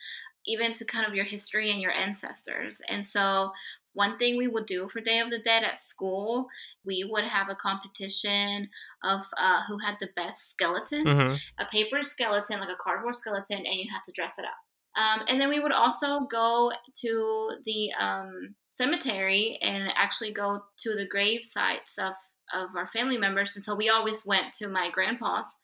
[0.47, 2.81] even to kind of your history and your ancestors.
[2.89, 3.53] And so
[3.93, 6.49] one thing we would do for Day of the Dead at school,
[6.85, 8.69] we would have a competition
[9.05, 11.43] of uh, who had the best skeleton, Mhm.
[11.59, 14.64] a paper skeleton, like a cardboard skeleton, and you had to dress it up.
[14.97, 16.71] Um, and then we would also go
[17.03, 22.15] to the um, cemetery and actually go to the grave sites of,
[22.53, 23.57] of our family members.
[23.57, 25.57] And so we always went to my grandpa's.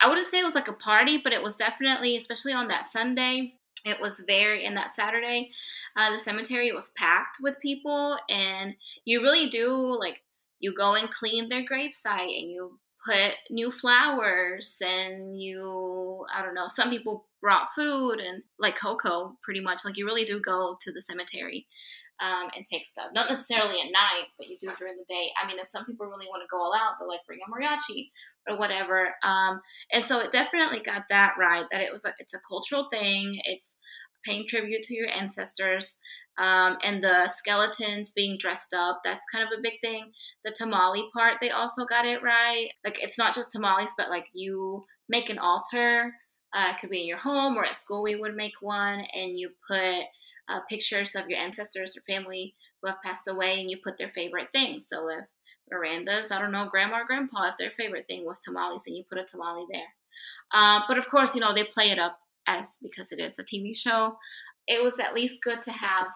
[0.00, 2.86] I wouldn't say it was like a party, but it was definitely, especially on that
[2.86, 5.50] Sunday, it was very, and that Saturday,
[5.96, 8.18] uh, the cemetery was packed with people.
[8.28, 10.18] And you really do, like,
[10.58, 16.54] you go and clean their gravesite and you put new flowers and you, I don't
[16.54, 19.84] know, some people brought food and like cocoa, pretty much.
[19.84, 21.66] Like, you really do go to the cemetery
[22.20, 23.06] um, and take stuff.
[23.14, 25.28] Not necessarily at night, but you do during the day.
[25.42, 27.50] I mean, if some people really want to go all out, they'll like bring a
[27.50, 28.10] mariachi
[28.48, 29.14] or whatever.
[29.22, 29.60] Um,
[29.92, 31.66] and so it definitely got that right.
[31.70, 33.40] That it was a, it's a cultural thing.
[33.44, 33.76] It's
[34.24, 35.98] paying tribute to your ancestors.
[36.38, 40.12] Um, and the skeletons being dressed up, that's kind of a big thing.
[40.44, 42.68] The tamale part, they also got it right.
[42.84, 46.12] Like, it's not just tamales, but like you make an altar.
[46.54, 49.38] Uh, it could be in your home or at school, we would make one, and
[49.38, 50.04] you put
[50.48, 54.12] uh, pictures of your ancestors or family who have passed away, and you put their
[54.14, 54.86] favorite things.
[54.88, 55.24] So if
[55.70, 59.04] Miranda's, I don't know, grandma or grandpa, if their favorite thing was tamales, and you
[59.08, 59.94] put a tamale there.
[60.52, 63.44] Uh, but of course, you know, they play it up as because it is a
[63.44, 64.16] TV show.
[64.66, 66.06] It was at least good to have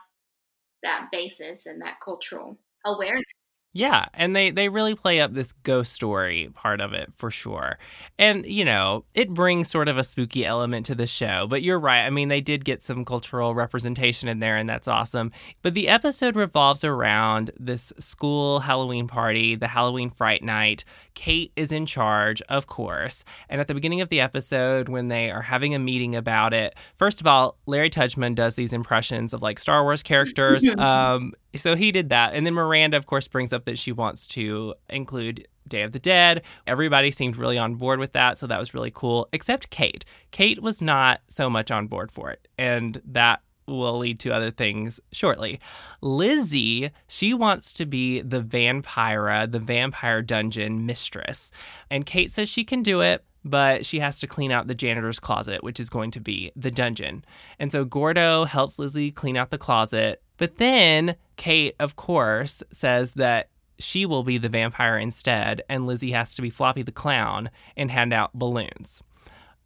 [0.83, 3.25] that basis and that cultural awareness.
[3.73, 7.79] Yeah, and they they really play up this ghost story part of it for sure.
[8.19, 11.79] And you know, it brings sort of a spooky element to the show, but you're
[11.79, 12.05] right.
[12.05, 15.31] I mean, they did get some cultural representation in there and that's awesome.
[15.63, 20.85] But the episode revolves around this school Halloween party, the Halloween Fright Night.
[21.15, 23.25] Kate is in charge, of course.
[23.49, 26.75] And at the beginning of the episode when they are having a meeting about it,
[26.97, 30.67] first of all, Larry Tudgman does these impressions of like Star Wars characters.
[30.79, 32.35] um so he did that.
[32.35, 35.99] And then Miranda, of course, brings up that she wants to include Day of the
[35.99, 36.43] Dead.
[36.67, 38.39] Everybody seemed really on board with that.
[38.39, 40.05] So that was really cool, except Kate.
[40.31, 42.49] Kate was not so much on board for it.
[42.59, 45.61] And that will lead to other things shortly.
[46.01, 51.53] Lizzie, she wants to be the vampira, the vampire dungeon mistress.
[51.89, 55.21] And Kate says she can do it, but she has to clean out the janitor's
[55.21, 57.25] closet, which is going to be the dungeon.
[57.59, 60.23] And so Gordo helps Lizzie clean out the closet.
[60.37, 63.49] But then Kate, of course, says that
[63.79, 67.91] she will be the vampire instead, and Lizzie has to be Floppy the clown and
[67.91, 69.03] hand out balloons.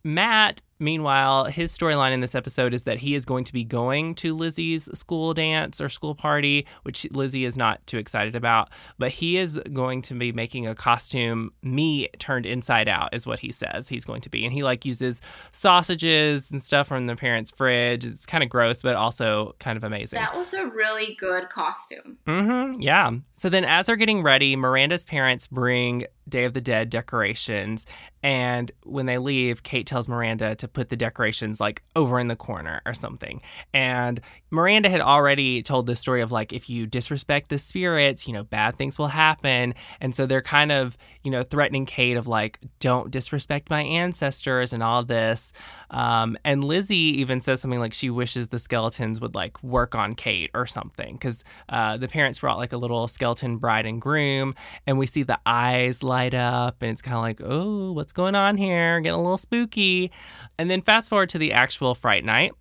[0.04, 4.14] Matt, meanwhile, his storyline in this episode is that he is going to be going
[4.16, 8.70] to Lizzie's school dance or school party, which Lizzie is not too excited about.
[8.98, 13.40] But he is going to be making a costume, me turned inside out, is what
[13.40, 14.44] he says he's going to be.
[14.44, 15.20] And he like uses
[15.52, 18.04] sausages and stuff from the parents' fridge.
[18.04, 20.20] It's kind of gross, but also kind of amazing.
[20.20, 22.18] That was a really good costume.
[22.26, 22.80] Mm-hmm.
[22.80, 23.12] Yeah.
[23.36, 27.86] So then, as they're getting ready, Miranda's parents bring Day of the Dead decorations.
[28.22, 32.36] And when they leave, Kate tells Miranda to put the decorations like over in the
[32.36, 33.42] corner or something.
[33.74, 38.32] And Miranda had already told this story of like, if you disrespect the spirits, you
[38.32, 39.74] know, bad things will happen.
[40.00, 44.72] And so they're kind of, you know, threatening Kate of like, don't disrespect my ancestors
[44.72, 45.52] and all this.
[45.90, 50.14] Um, and Lizzie even says something like she wishes the skeletons would like work on
[50.14, 54.54] Kate or something because uh, the parents brought like a little skeleton bride and groom.
[54.86, 58.36] And we see the eyes light up and it's kind of like, oh, what's going
[58.36, 59.00] on here?
[59.00, 60.12] Getting a little spooky.
[60.58, 62.52] And then fast forward to the actual Fright Night.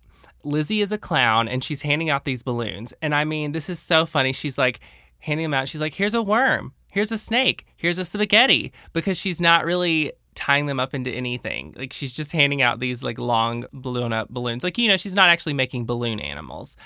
[0.42, 2.92] Lizzie is a clown and she's handing out these balloons.
[3.00, 4.32] And I mean, this is so funny.
[4.32, 4.80] She's like
[5.20, 5.68] handing them out.
[5.68, 10.12] She's like, here's a worm, here's a snake, here's a spaghetti, because she's not really
[10.34, 11.74] tying them up into anything.
[11.76, 14.64] Like she's just handing out these like long balloon up balloons.
[14.64, 16.76] Like, you know, she's not actually making balloon animals.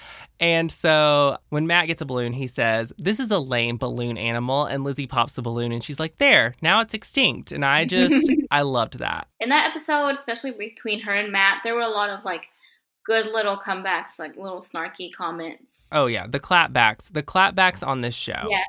[0.40, 4.64] And so when Matt gets a balloon, he says, This is a lame balloon animal.
[4.64, 7.52] And Lizzie pops the balloon and she's like, There, now it's extinct.
[7.52, 9.28] And I just, I loved that.
[9.40, 12.44] In that episode, especially between her and Matt, there were a lot of like
[13.04, 15.88] good little comebacks, like little snarky comments.
[15.90, 16.26] Oh, yeah.
[16.26, 18.46] The clapbacks, the clapbacks on this show.
[18.48, 18.62] Yeah.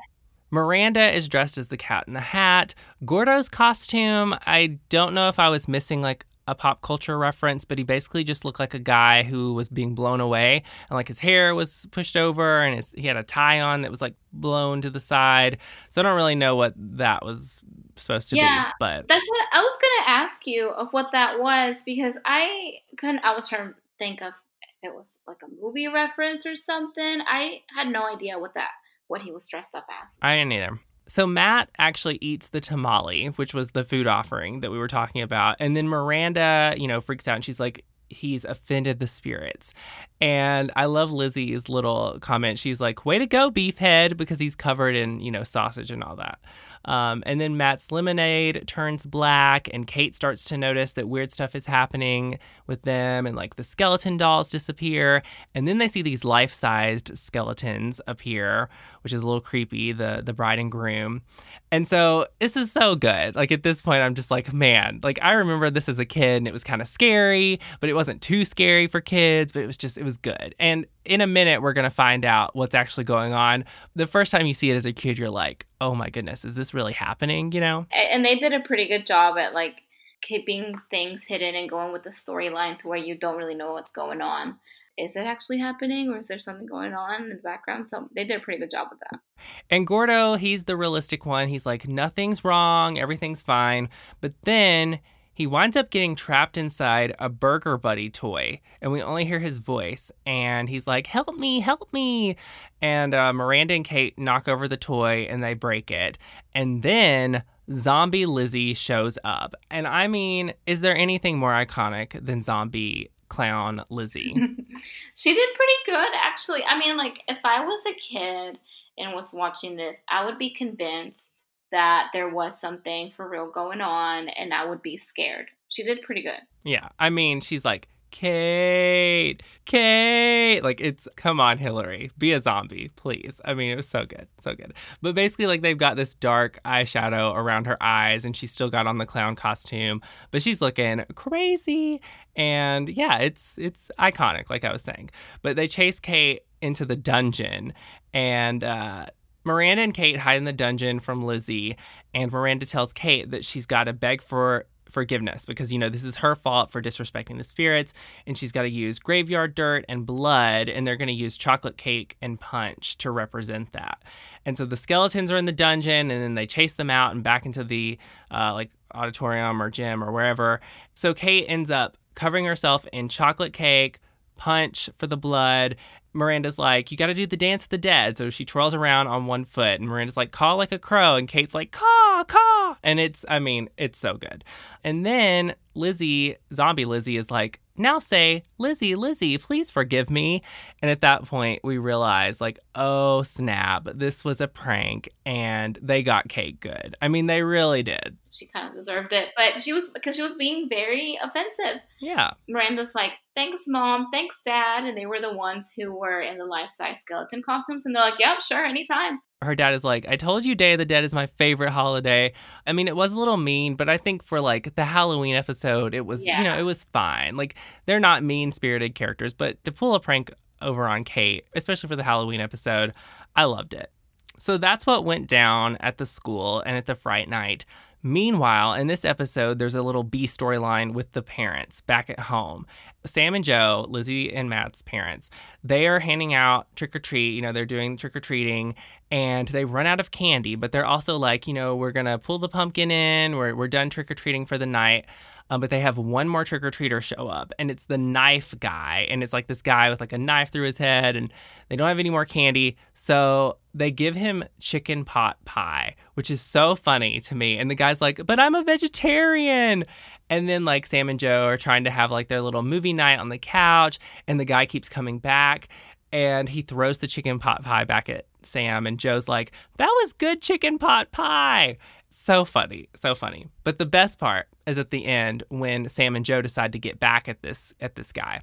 [0.50, 2.74] Miranda is dressed as the cat in the hat.
[3.04, 7.78] Gordo's costume, I don't know if I was missing like a pop culture reference, but
[7.78, 11.20] he basically just looked like a guy who was being blown away, and like his
[11.20, 14.80] hair was pushed over, and his, he had a tie on that was like blown
[14.80, 15.58] to the side.
[15.90, 17.62] So I don't really know what that was
[17.94, 21.38] supposed to Yeah, be, but That's what I was gonna ask you of what that
[21.38, 23.20] was because I couldn't.
[23.20, 24.32] I was trying to think of
[24.62, 27.20] if it was like a movie reference or something.
[27.28, 28.70] I had no idea what that
[29.10, 30.16] what he was dressed up as.
[30.22, 30.80] I didn't either.
[31.06, 35.22] So Matt actually eats the tamale, which was the food offering that we were talking
[35.22, 35.56] about.
[35.58, 39.72] And then Miranda, you know, freaks out and she's like, he's offended the spirits.
[40.20, 42.58] And I love Lizzie's little comment.
[42.58, 46.16] She's like, way to go, beefhead, because he's covered in, you know, sausage and all
[46.16, 46.38] that.
[46.84, 51.54] Um, and then Matt's lemonade turns black, and Kate starts to notice that weird stuff
[51.54, 55.22] is happening with them, and like the skeleton dolls disappear.
[55.54, 58.70] And then they see these life sized skeletons appear,
[59.02, 61.22] which is a little creepy, the, the bride and groom.
[61.70, 63.34] And so this is so good.
[63.36, 66.38] Like at this point, I'm just like, man, like I remember this as a kid
[66.38, 69.66] and it was kind of scary, but it wasn't too scary for kids, but it
[69.66, 70.54] was just, it was good.
[70.58, 73.66] And in a minute, we're going to find out what's actually going on.
[73.94, 76.54] The first time you see it as a kid, you're like, oh my goodness, is
[76.54, 77.52] this really happening?
[77.52, 77.86] You know?
[77.92, 79.82] And they did a pretty good job at like
[80.22, 83.92] keeping things hidden and going with the storyline to where you don't really know what's
[83.92, 84.56] going on.
[84.96, 87.86] Is it actually happening or is there something going on in the background?
[87.90, 89.20] So they did a pretty good job with that.
[89.68, 91.48] And Gordo, he's the realistic one.
[91.48, 93.90] He's like, nothing's wrong, everything's fine.
[94.22, 95.00] But then
[95.32, 99.58] he winds up getting trapped inside a Burger Buddy toy, and we only hear his
[99.58, 100.10] voice.
[100.26, 102.36] And he's like, Help me, help me.
[102.82, 106.18] And uh, Miranda and Kate knock over the toy and they break it.
[106.54, 109.54] And then Zombie Lizzie shows up.
[109.70, 114.34] And I mean, is there anything more iconic than Zombie Clown Lizzie?
[115.14, 116.64] She did pretty good, actually.
[116.64, 118.58] I mean, like, if I was a kid
[118.96, 121.39] and was watching this, I would be convinced
[121.72, 125.46] that there was something for real going on and I would be scared.
[125.68, 126.40] She did pretty good.
[126.64, 130.60] Yeah, I mean, she's like, Kate, Kate.
[130.62, 133.40] Like, it's, come on, Hilary, be a zombie, please.
[133.44, 134.74] I mean, it was so good, so good.
[135.00, 138.86] But basically, like, they've got this dark eyeshadow around her eyes, and she's still got
[138.86, 140.02] on the clown costume,
[140.32, 142.00] but she's looking crazy.
[142.34, 145.10] And yeah, it's, it's iconic, like I was saying.
[145.42, 147.72] But they chase Kate into the dungeon,
[148.12, 149.06] and, uh,
[149.44, 151.76] Miranda and Kate hide in the dungeon from Lizzie,
[152.14, 156.02] and Miranda tells Kate that she's got to beg for forgiveness because, you know, this
[156.02, 157.92] is her fault for disrespecting the spirits,
[158.26, 161.76] and she's got to use graveyard dirt and blood, and they're going to use chocolate
[161.76, 164.02] cake and punch to represent that.
[164.44, 167.22] And so the skeletons are in the dungeon, and then they chase them out and
[167.22, 167.98] back into the,
[168.30, 170.60] uh, like, auditorium or gym or wherever.
[170.94, 174.00] So Kate ends up covering herself in chocolate cake,
[174.40, 175.76] punch for the blood.
[176.14, 178.16] Miranda's like, you got to do the dance of the dead.
[178.16, 181.16] So she twirls around on one foot, and Miranda's like, caw like a crow.
[181.16, 182.76] And Kate's like, caw, caw.
[182.82, 184.42] And it's, I mean, it's so good.
[184.82, 190.42] And then Lizzie, zombie Lizzie, is like, now say, Lizzie, Lizzie, please forgive me.
[190.82, 196.02] And at that point, we realize, like, oh, snap, this was a prank, and they
[196.02, 196.94] got Kate good.
[197.00, 198.16] I mean, they really did.
[198.30, 201.82] She kind of deserved it, but she was because she was being very offensive.
[202.00, 202.30] Yeah.
[202.48, 204.06] Miranda's like, "Thanks, mom.
[204.12, 207.94] Thanks, dad," and they were the ones who were in the life-size skeleton costumes, and
[207.94, 210.84] they're like, "Yep, sure, anytime." Her dad is like, I told you Day of the
[210.84, 212.32] Dead is my favorite holiday.
[212.66, 215.94] I mean, it was a little mean, but I think for like the Halloween episode,
[215.94, 217.36] it was, you know, it was fine.
[217.36, 217.54] Like,
[217.86, 221.96] they're not mean spirited characters, but to pull a prank over on Kate, especially for
[221.96, 222.92] the Halloween episode,
[223.34, 223.90] I loved it.
[224.36, 227.64] So that's what went down at the school and at the Fright Night.
[228.02, 232.66] Meanwhile, in this episode, there's a little B storyline with the parents back at home.
[233.04, 235.28] Sam and Joe, Lizzie and Matt's parents,
[235.62, 237.34] they are handing out trick or treat.
[237.34, 238.74] You know, they're doing trick or treating
[239.10, 242.18] and they run out of candy, but they're also like, you know, we're going to
[242.18, 243.36] pull the pumpkin in.
[243.36, 245.06] We're, we're done trick or treating for the night.
[245.50, 248.54] Um, but they have one more trick or treater show up, and it's the knife
[248.60, 249.06] guy.
[249.10, 251.32] And it's like this guy with like a knife through his head, and
[251.68, 252.76] they don't have any more candy.
[252.94, 257.58] So they give him chicken pot pie, which is so funny to me.
[257.58, 259.84] And the guy's like, but I'm a vegetarian.
[260.30, 263.18] And then like Sam and Joe are trying to have like their little movie night
[263.18, 265.68] on the couch, and the guy keeps coming back
[266.12, 270.12] and he throws the chicken pot pie back at Sam, and Joe's like, That was
[270.12, 271.76] good chicken pot pie.
[272.10, 273.46] So funny, so funny.
[273.62, 276.98] But the best part is at the end when Sam and Joe decide to get
[276.98, 278.40] back at this at this guy.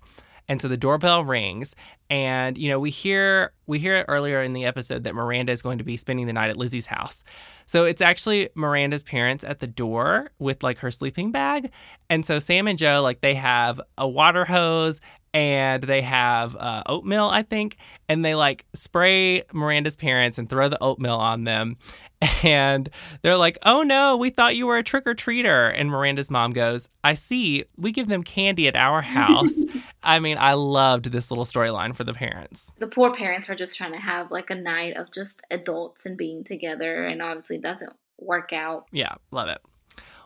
[0.49, 1.75] And so the doorbell rings,
[2.09, 5.61] and you know we hear we hear it earlier in the episode that Miranda is
[5.61, 7.25] going to be spending the night at Lizzie's house.
[7.65, 11.69] So it's actually Miranda's parents at the door with like her sleeping bag,
[12.09, 15.01] and so Sam and Joe like they have a water hose
[15.37, 17.77] and they have uh, oatmeal, I think,
[18.09, 21.77] and they like spray Miranda's parents and throw the oatmeal on them.
[22.43, 22.89] And
[23.21, 25.71] they're like, oh no, we thought you were a trick or treater.
[25.75, 29.53] And Miranda's mom goes, I see, we give them candy at our house.
[30.01, 32.73] I mean, I loved this little storyline for the parents.
[32.79, 36.17] The poor parents are just trying to have like a night of just adults and
[36.17, 38.87] being together, and obviously it doesn't work out.
[38.91, 39.59] Yeah, love it.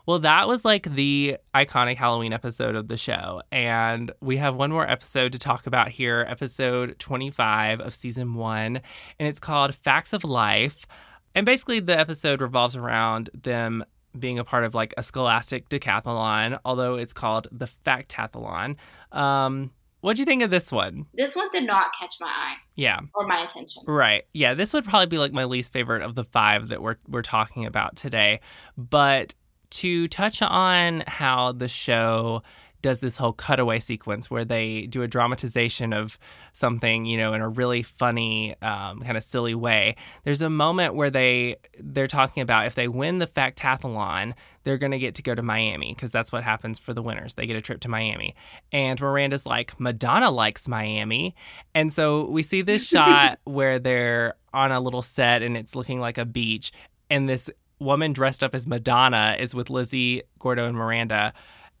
[0.06, 3.42] Well, that was like the iconic Halloween episode of the show.
[3.52, 8.80] And we have one more episode to talk about here, episode 25 of season one.
[9.18, 10.86] And it's called Facts of Life.
[11.34, 13.84] And basically, the episode revolves around them
[14.18, 18.76] being a part of like a scholastic decathlon, although it's called the Factathlon.
[19.12, 19.70] Um,
[20.02, 21.06] what do you think of this one?
[21.14, 22.56] This one did not catch my eye.
[22.74, 22.98] Yeah.
[23.14, 23.84] Or my attention.
[23.86, 24.24] Right.
[24.34, 27.22] Yeah, this would probably be like my least favorite of the five that we're we're
[27.22, 28.40] talking about today.
[28.76, 29.34] But
[29.72, 32.42] to touch on how the show
[32.82, 36.18] does this whole cutaway sequence where they do a dramatization of
[36.52, 39.94] something, you know, in a really funny, um, kind of silly way.
[40.24, 44.92] There's a moment where they they're talking about if they win the Factathlon, they're going
[44.92, 47.34] to get to go to Miami because that's what happens for the winners.
[47.34, 48.34] They get a trip to Miami.
[48.72, 51.34] And Miranda's like, Madonna likes Miami.
[51.74, 56.00] And so we see this shot where they're on a little set and it's looking
[56.00, 56.72] like a beach.
[57.08, 57.50] And this
[57.82, 61.32] woman dressed up as Madonna is with Lizzie, Gordo, and Miranda.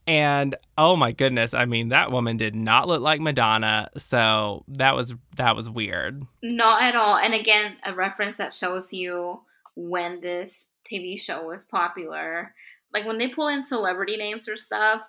[0.06, 4.96] And oh my goodness, I mean that woman did not look like Madonna, so that
[4.96, 6.26] was that was weird.
[6.42, 7.16] Not at all.
[7.16, 9.42] And again, a reference that shows you
[9.76, 12.52] when this TV show was popular.
[12.92, 15.02] Like when they pull in celebrity names or stuff,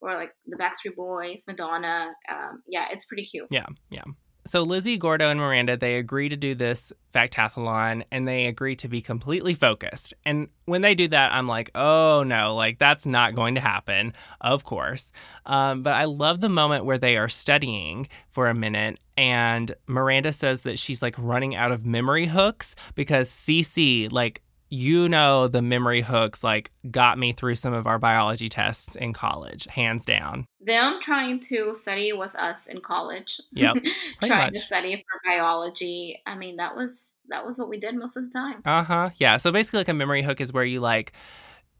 [0.00, 2.12] or like the Backstreet Boys, Madonna.
[2.30, 3.48] Um, yeah, it's pretty cute.
[3.50, 4.04] Yeah, yeah.
[4.46, 8.88] So Lizzie, Gordo, and Miranda, they agree to do this factathlon and they agree to
[8.88, 10.14] be completely focused.
[10.24, 14.14] And when they do that, I'm like, oh no, like that's not going to happen,
[14.40, 15.12] of course.
[15.46, 20.32] Um, but I love the moment where they are studying for a minute and Miranda
[20.32, 25.60] says that she's like running out of memory hooks because CC like you know the
[25.60, 30.46] memory hooks like got me through some of our biology tests in college hands down.
[30.60, 33.40] Them trying to study was us in college.
[33.52, 33.76] Yep
[34.22, 34.54] trying much.
[34.54, 36.22] to study for biology.
[36.24, 38.62] I mean that was that was what we did most of the time.
[38.64, 39.36] Uh-huh yeah.
[39.36, 41.12] So basically like a memory hook is where you like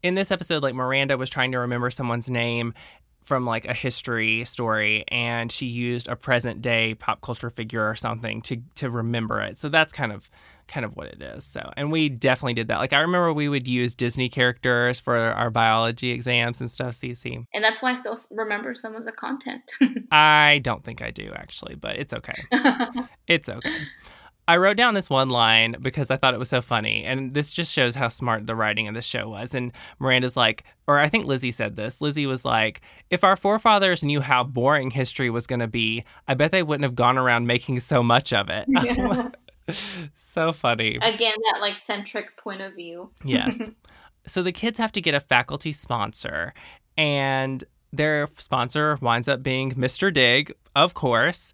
[0.03, 2.73] in this episode like miranda was trying to remember someone's name
[3.21, 7.95] from like a history story and she used a present day pop culture figure or
[7.95, 9.57] something to to remember it.
[9.57, 10.29] So that's kind of
[10.71, 11.43] kind of what it is.
[11.43, 12.79] So and we definitely did that.
[12.79, 17.45] Like I remember we would use Disney characters for our biology exams and stuff, CC.
[17.53, 19.71] And that's why I still remember some of the content.
[20.11, 22.43] I don't think I do actually, but it's okay.
[23.27, 23.77] it's okay.
[24.47, 27.05] I wrote down this one line because I thought it was so funny.
[27.05, 29.53] And this just shows how smart the writing of the show was.
[29.53, 32.01] And Miranda's like, or I think Lizzie said this.
[32.01, 36.33] Lizzie was like, if our forefathers knew how boring history was going to be, I
[36.33, 38.67] bet they wouldn't have gone around making so much of it.
[38.81, 39.29] Yeah.
[40.17, 40.97] so funny.
[41.01, 43.11] Again, that like centric point of view.
[43.23, 43.69] yes.
[44.25, 46.53] So the kids have to get a faculty sponsor.
[46.97, 50.13] And their sponsor winds up being Mr.
[50.13, 51.53] Dig, of course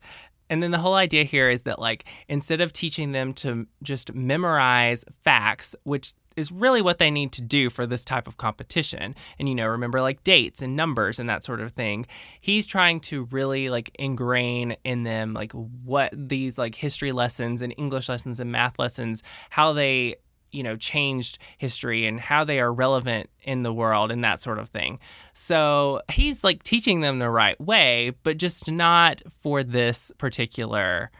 [0.49, 4.13] and then the whole idea here is that like instead of teaching them to just
[4.13, 9.15] memorize facts which is really what they need to do for this type of competition
[9.39, 12.05] and you know remember like dates and numbers and that sort of thing
[12.39, 17.73] he's trying to really like ingrain in them like what these like history lessons and
[17.77, 20.15] english lessons and math lessons how they
[20.51, 24.59] you know changed history and how they are relevant in the world and that sort
[24.59, 24.99] of thing.
[25.33, 31.11] So he's like teaching them the right way but just not for this particular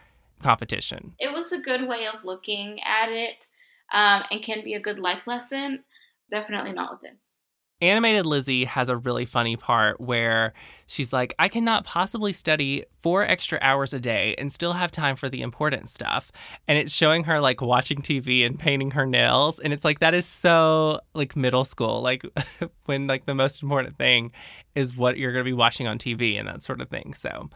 [0.41, 1.13] competition.
[1.19, 3.47] It was a good way of looking at it
[3.93, 5.83] um, and can be a good life lesson.
[6.29, 7.36] Definitely not with this
[7.79, 10.53] Animated Lizzie has a really funny part where
[10.87, 15.15] she's like, I cannot possibly study four extra hours a day and still have time
[15.15, 16.31] for the important stuff.
[16.67, 19.59] And it's showing her like watching TV and painting her nails.
[19.59, 22.23] And it's like, that is so like middle school, like
[22.85, 24.31] when like the most important thing
[24.73, 27.13] is what you're going to be watching on TV and that sort of thing.
[27.13, 27.47] So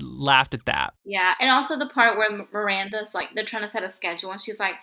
[0.00, 0.94] laughed at that.
[1.04, 1.34] Yeah.
[1.38, 4.58] And also the part where Miranda's like, they're trying to set a schedule and she's
[4.58, 4.76] like,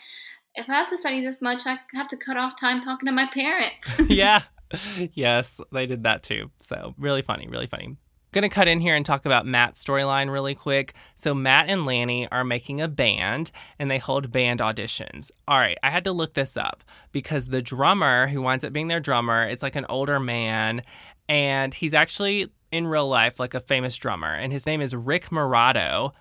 [0.54, 3.12] if I have to study this much, I have to cut off time talking to
[3.12, 4.00] my parents.
[4.08, 4.44] yeah.
[5.14, 6.52] yes, they did that too.
[6.62, 7.98] So, really funny, really funny.
[8.34, 10.94] Gonna cut in here and talk about Matt's storyline really quick.
[11.16, 15.32] So, Matt and Lanny are making a band and they hold band auditions.
[15.48, 18.90] All right, I had to look this up because the drummer who winds up being
[18.90, 20.82] their drummer, it's like an older man
[21.30, 25.30] and he's actually in real life like a famous drummer and his name is Rick
[25.30, 26.12] Marotta.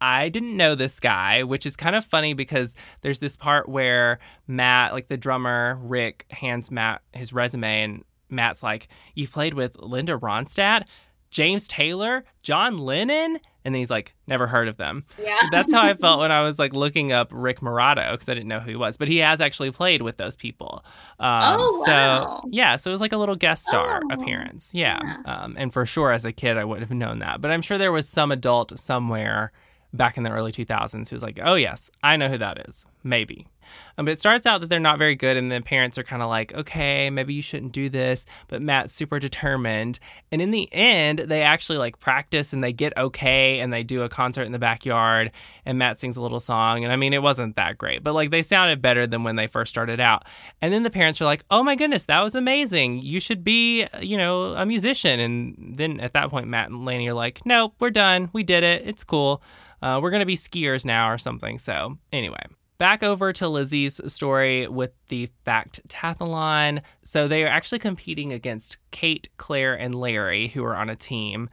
[0.00, 4.18] I didn't know this guy, which is kind of funny because there's this part where
[4.46, 9.76] Matt, like the drummer, Rick, hands Matt his resume, and Matt's like, You played with
[9.78, 10.84] Linda Ronstadt?
[11.30, 15.04] James Taylor, John Lennon, and then he's like, never heard of them.
[15.22, 15.38] Yeah.
[15.52, 18.48] That's how I felt when I was like looking up Rick Marotta because I didn't
[18.48, 20.84] know who he was, but he has actually played with those people.
[21.20, 22.40] Um, Oh, wow.
[22.42, 24.70] So yeah, so it was like a little guest star Oh, appearance.
[24.74, 25.18] Yeah, yeah.
[25.32, 27.78] Um, and for sure as a kid I wouldn't have known that, but I'm sure
[27.78, 29.52] there was some adult somewhere
[29.92, 32.84] back in the early 2000s who's like, oh yes, I know who that is.
[33.02, 33.48] Maybe.
[33.96, 36.22] Um, but it starts out that they're not very good, and the parents are kind
[36.22, 38.26] of like, okay, maybe you shouldn't do this.
[38.48, 39.98] But Matt's super determined.
[40.32, 44.02] And in the end, they actually like practice and they get okay and they do
[44.02, 45.30] a concert in the backyard.
[45.64, 46.84] And Matt sings a little song.
[46.84, 49.46] And I mean, it wasn't that great, but like they sounded better than when they
[49.46, 50.24] first started out.
[50.60, 53.02] And then the parents are like, oh my goodness, that was amazing.
[53.02, 55.20] You should be, you know, a musician.
[55.20, 58.30] And then at that point, Matt and Lanny are like, nope, we're done.
[58.32, 58.82] We did it.
[58.86, 59.42] It's cool.
[59.82, 61.58] Uh, we're going to be skiers now or something.
[61.58, 62.42] So, anyway.
[62.78, 66.80] Back over to Lizzie's story with the factathlon.
[67.02, 71.50] So they are actually competing against Kate, Claire, and Larry, who are on a team.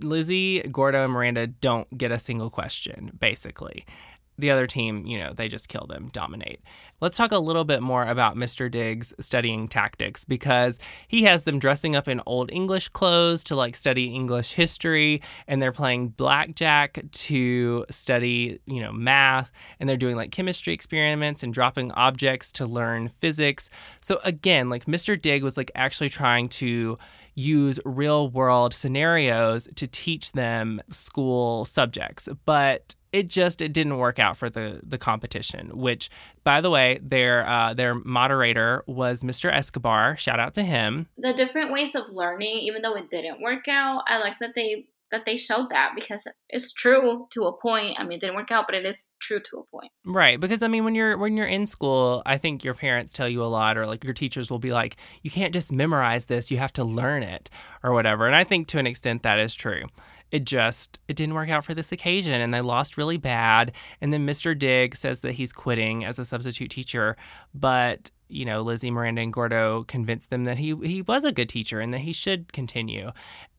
[0.00, 3.84] Lizzie, Gordo, and Miranda don't get a single question, basically.
[4.40, 6.60] The other team, you know, they just kill them, dominate.
[7.00, 8.70] Let's talk a little bit more about Mr.
[8.70, 10.78] Diggs studying tactics because
[11.08, 15.60] he has them dressing up in old English clothes to like study English history, and
[15.60, 21.54] they're playing blackjack to study, you know, math, and they're doing like chemistry experiments and
[21.54, 23.70] dropping objects to learn physics.
[24.00, 25.20] So again, like Mr.
[25.20, 26.98] Dig was like actually trying to
[27.34, 34.18] use real world scenarios to teach them school subjects, but it just it didn't work
[34.18, 35.70] out for the the competition.
[35.76, 36.10] Which,
[36.44, 39.52] by the way, their uh, their moderator was Mr.
[39.52, 40.16] Escobar.
[40.16, 41.08] Shout out to him.
[41.16, 44.86] the different ways of learning, even though it didn't work out, I like that they
[45.10, 47.98] that they showed that because it's true to a point.
[47.98, 49.90] I mean, it didn't work out, but it is true to a point.
[50.04, 53.28] Right, because I mean, when you're when you're in school, I think your parents tell
[53.28, 56.50] you a lot, or like your teachers will be like, you can't just memorize this;
[56.50, 57.50] you have to learn it,
[57.82, 58.26] or whatever.
[58.26, 59.86] And I think to an extent that is true.
[60.30, 63.72] It just it didn't work out for this occasion, and they lost really bad.
[64.00, 64.58] And then Mr.
[64.58, 67.16] Dig says that he's quitting as a substitute teacher,
[67.54, 71.48] but you know, Lizzie, Miranda, and Gordo convinced them that he he was a good
[71.48, 73.10] teacher and that he should continue.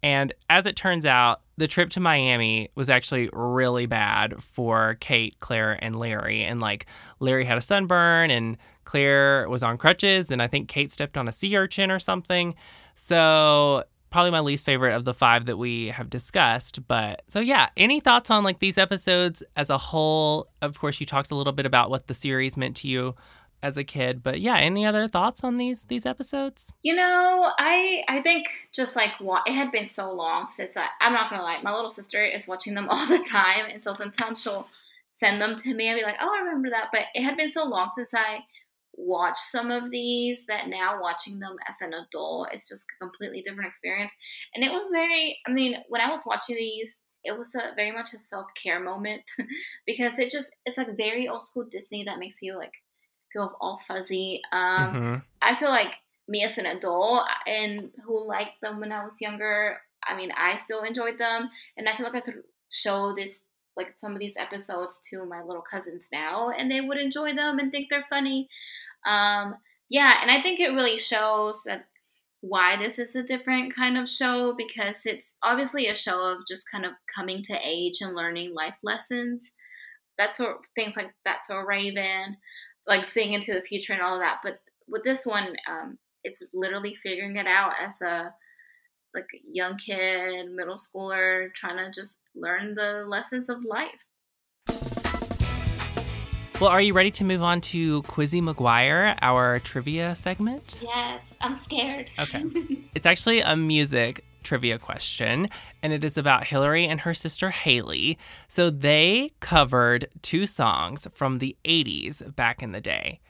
[0.01, 5.35] And as it turns out, the trip to Miami was actually really bad for Kate,
[5.39, 6.43] Claire, and Larry.
[6.43, 6.85] And like
[7.19, 11.27] Larry had a sunburn and Claire was on crutches, and I think Kate stepped on
[11.27, 12.55] a sea urchin or something.
[12.95, 16.87] So probably my least favorite of the five that we have discussed.
[16.87, 20.47] But so yeah, any thoughts on like these episodes as a whole?
[20.61, 23.15] Of course, you talked a little bit about what the series meant to you
[23.63, 26.71] as a kid, but yeah, any other thoughts on these these episodes?
[26.81, 31.13] You know, I I think just like it had been so long since I I'm
[31.13, 34.41] not gonna lie, my little sister is watching them all the time, and so sometimes
[34.41, 34.67] she'll
[35.11, 37.49] send them to me and be like, oh, I remember that, but it had been
[37.49, 38.45] so long since I
[39.01, 43.41] watched some of these that now watching them as an adult, it's just a completely
[43.41, 44.11] different experience,
[44.55, 45.39] and it was very.
[45.47, 47.01] I mean, when I was watching these.
[47.23, 49.21] It was a very much a self care moment
[49.85, 52.71] because it just it's like very old school Disney that makes you like
[53.33, 54.41] feel all fuzzy.
[54.51, 55.23] Um, Mhm.
[55.41, 55.93] I feel like
[56.27, 60.57] me as an adult and who liked them when I was younger, I mean, I
[60.57, 61.49] still enjoyed them.
[61.77, 65.41] And I feel like I could show this, like some of these episodes to my
[65.41, 68.49] little cousins now, and they would enjoy them and think they're funny.
[69.05, 69.55] Um,
[69.89, 71.85] yeah, and I think it really shows that
[72.41, 76.63] why this is a different kind of show because it's obviously a show of just
[76.71, 79.51] kind of coming to age and learning life lessons.
[80.17, 82.37] That's sort things like that's so Raven,
[82.87, 84.39] like seeing into the future and all of that.
[84.43, 88.33] But with this one, um, it's literally figuring it out as a
[89.13, 93.89] like young kid, middle schooler, trying to just learn the lessons of life.
[96.61, 100.79] Well, are you ready to move on to Quizzy McGuire, our trivia segment?
[100.83, 102.11] Yes, I'm scared.
[102.19, 102.43] Okay.
[102.93, 105.47] it's actually a music trivia question,
[105.81, 108.15] and it is about Hilary and her sister Haylie.
[108.47, 113.21] So they covered two songs from the 80s back in the day.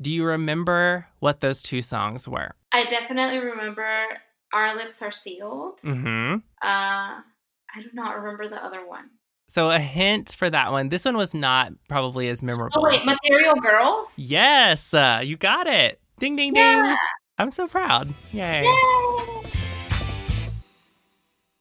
[0.00, 2.56] Do you remember what those two songs were?
[2.72, 4.04] I definitely remember
[4.52, 5.80] Our Lips Are Sealed.
[5.82, 6.38] Mm-hmm.
[6.60, 9.10] Uh, I do not remember the other one.
[9.50, 10.90] So a hint for that one.
[10.90, 12.78] This one was not probably as memorable.
[12.78, 14.14] Oh, wait, Material Girls?
[14.16, 16.00] Yes, uh, you got it.
[16.20, 16.96] Ding, ding, ding.
[17.36, 18.14] I'm so proud.
[18.30, 18.62] Yay.
[18.62, 19.42] Yay!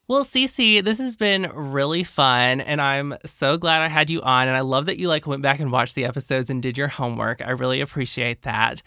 [0.08, 4.48] Well, Cece, this has been really fun, and I'm so glad I had you on.
[4.48, 6.90] And I love that you like went back and watched the episodes and did your
[6.90, 7.42] homework.
[7.42, 8.84] I really appreciate that.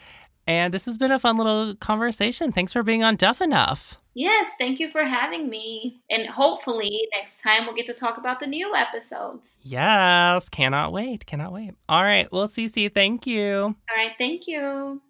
[0.46, 2.52] And this has been a fun little conversation.
[2.52, 3.98] Thanks for being on Duff Enough.
[4.14, 6.02] Yes, thank you for having me.
[6.10, 9.58] And hopefully next time we'll get to talk about the new episodes.
[9.62, 11.24] Yes, cannot wait.
[11.24, 11.74] Cannot wait.
[11.88, 12.30] All right.
[12.30, 13.60] Well, Cece, thank you.
[13.62, 15.00] All right, thank you.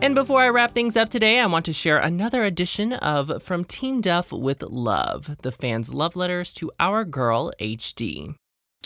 [0.00, 3.64] And before I wrap things up today, I want to share another edition of From
[3.64, 8.36] Team Duff with Love, the fans' love letters to our girl HD.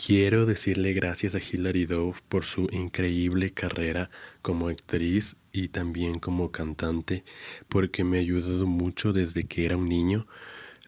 [0.04, 6.50] Quiero decirle gracias a Hilary Duff por su increíble carrera como actriz y también como
[6.50, 7.22] cantante,
[7.68, 10.26] porque me ha ayudado mucho desde que era un niño.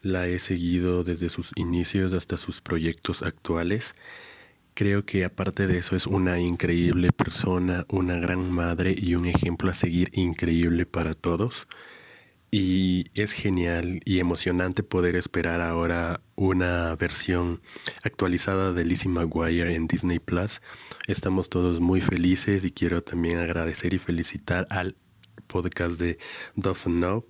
[0.01, 3.93] La he seguido desde sus inicios hasta sus proyectos actuales.
[4.73, 9.69] Creo que aparte de eso es una increíble persona, una gran madre y un ejemplo
[9.69, 11.67] a seguir increíble para todos.
[12.51, 17.61] Y es genial y emocionante poder esperar ahora una versión
[18.03, 20.61] actualizada de Lizzie McGuire en Disney Plus.
[21.07, 24.95] Estamos todos muy felices y quiero también agradecer y felicitar al
[25.47, 26.17] podcast de
[26.55, 27.25] Duff Know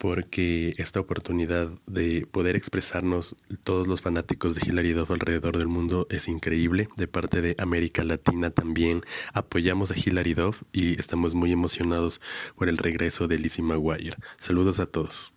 [0.00, 6.06] porque esta oportunidad de poder expresarnos todos los fanáticos de Hilary Duff alrededor del mundo
[6.08, 6.88] es increíble.
[6.96, 9.02] De parte de América Latina también
[9.34, 12.22] apoyamos a Hilary Duff y estamos muy emocionados
[12.56, 14.16] por el regreso de Lizzie McGuire.
[14.38, 15.32] Saludos a todos.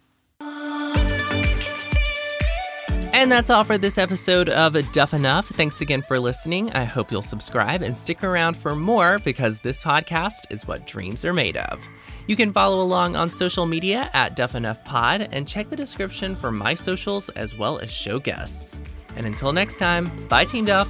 [3.14, 5.50] And that's all for this episode of Duff Enough.
[5.50, 6.72] Thanks again for listening.
[6.72, 11.26] I hope you'll subscribe and stick around for more because this podcast is what dreams
[11.26, 11.86] are made of.
[12.28, 16.36] You can follow along on social media at Duff Enough Pod and check the description
[16.36, 18.80] for my socials as well as show guests.
[19.16, 20.90] And until next time, bye, Team Duff.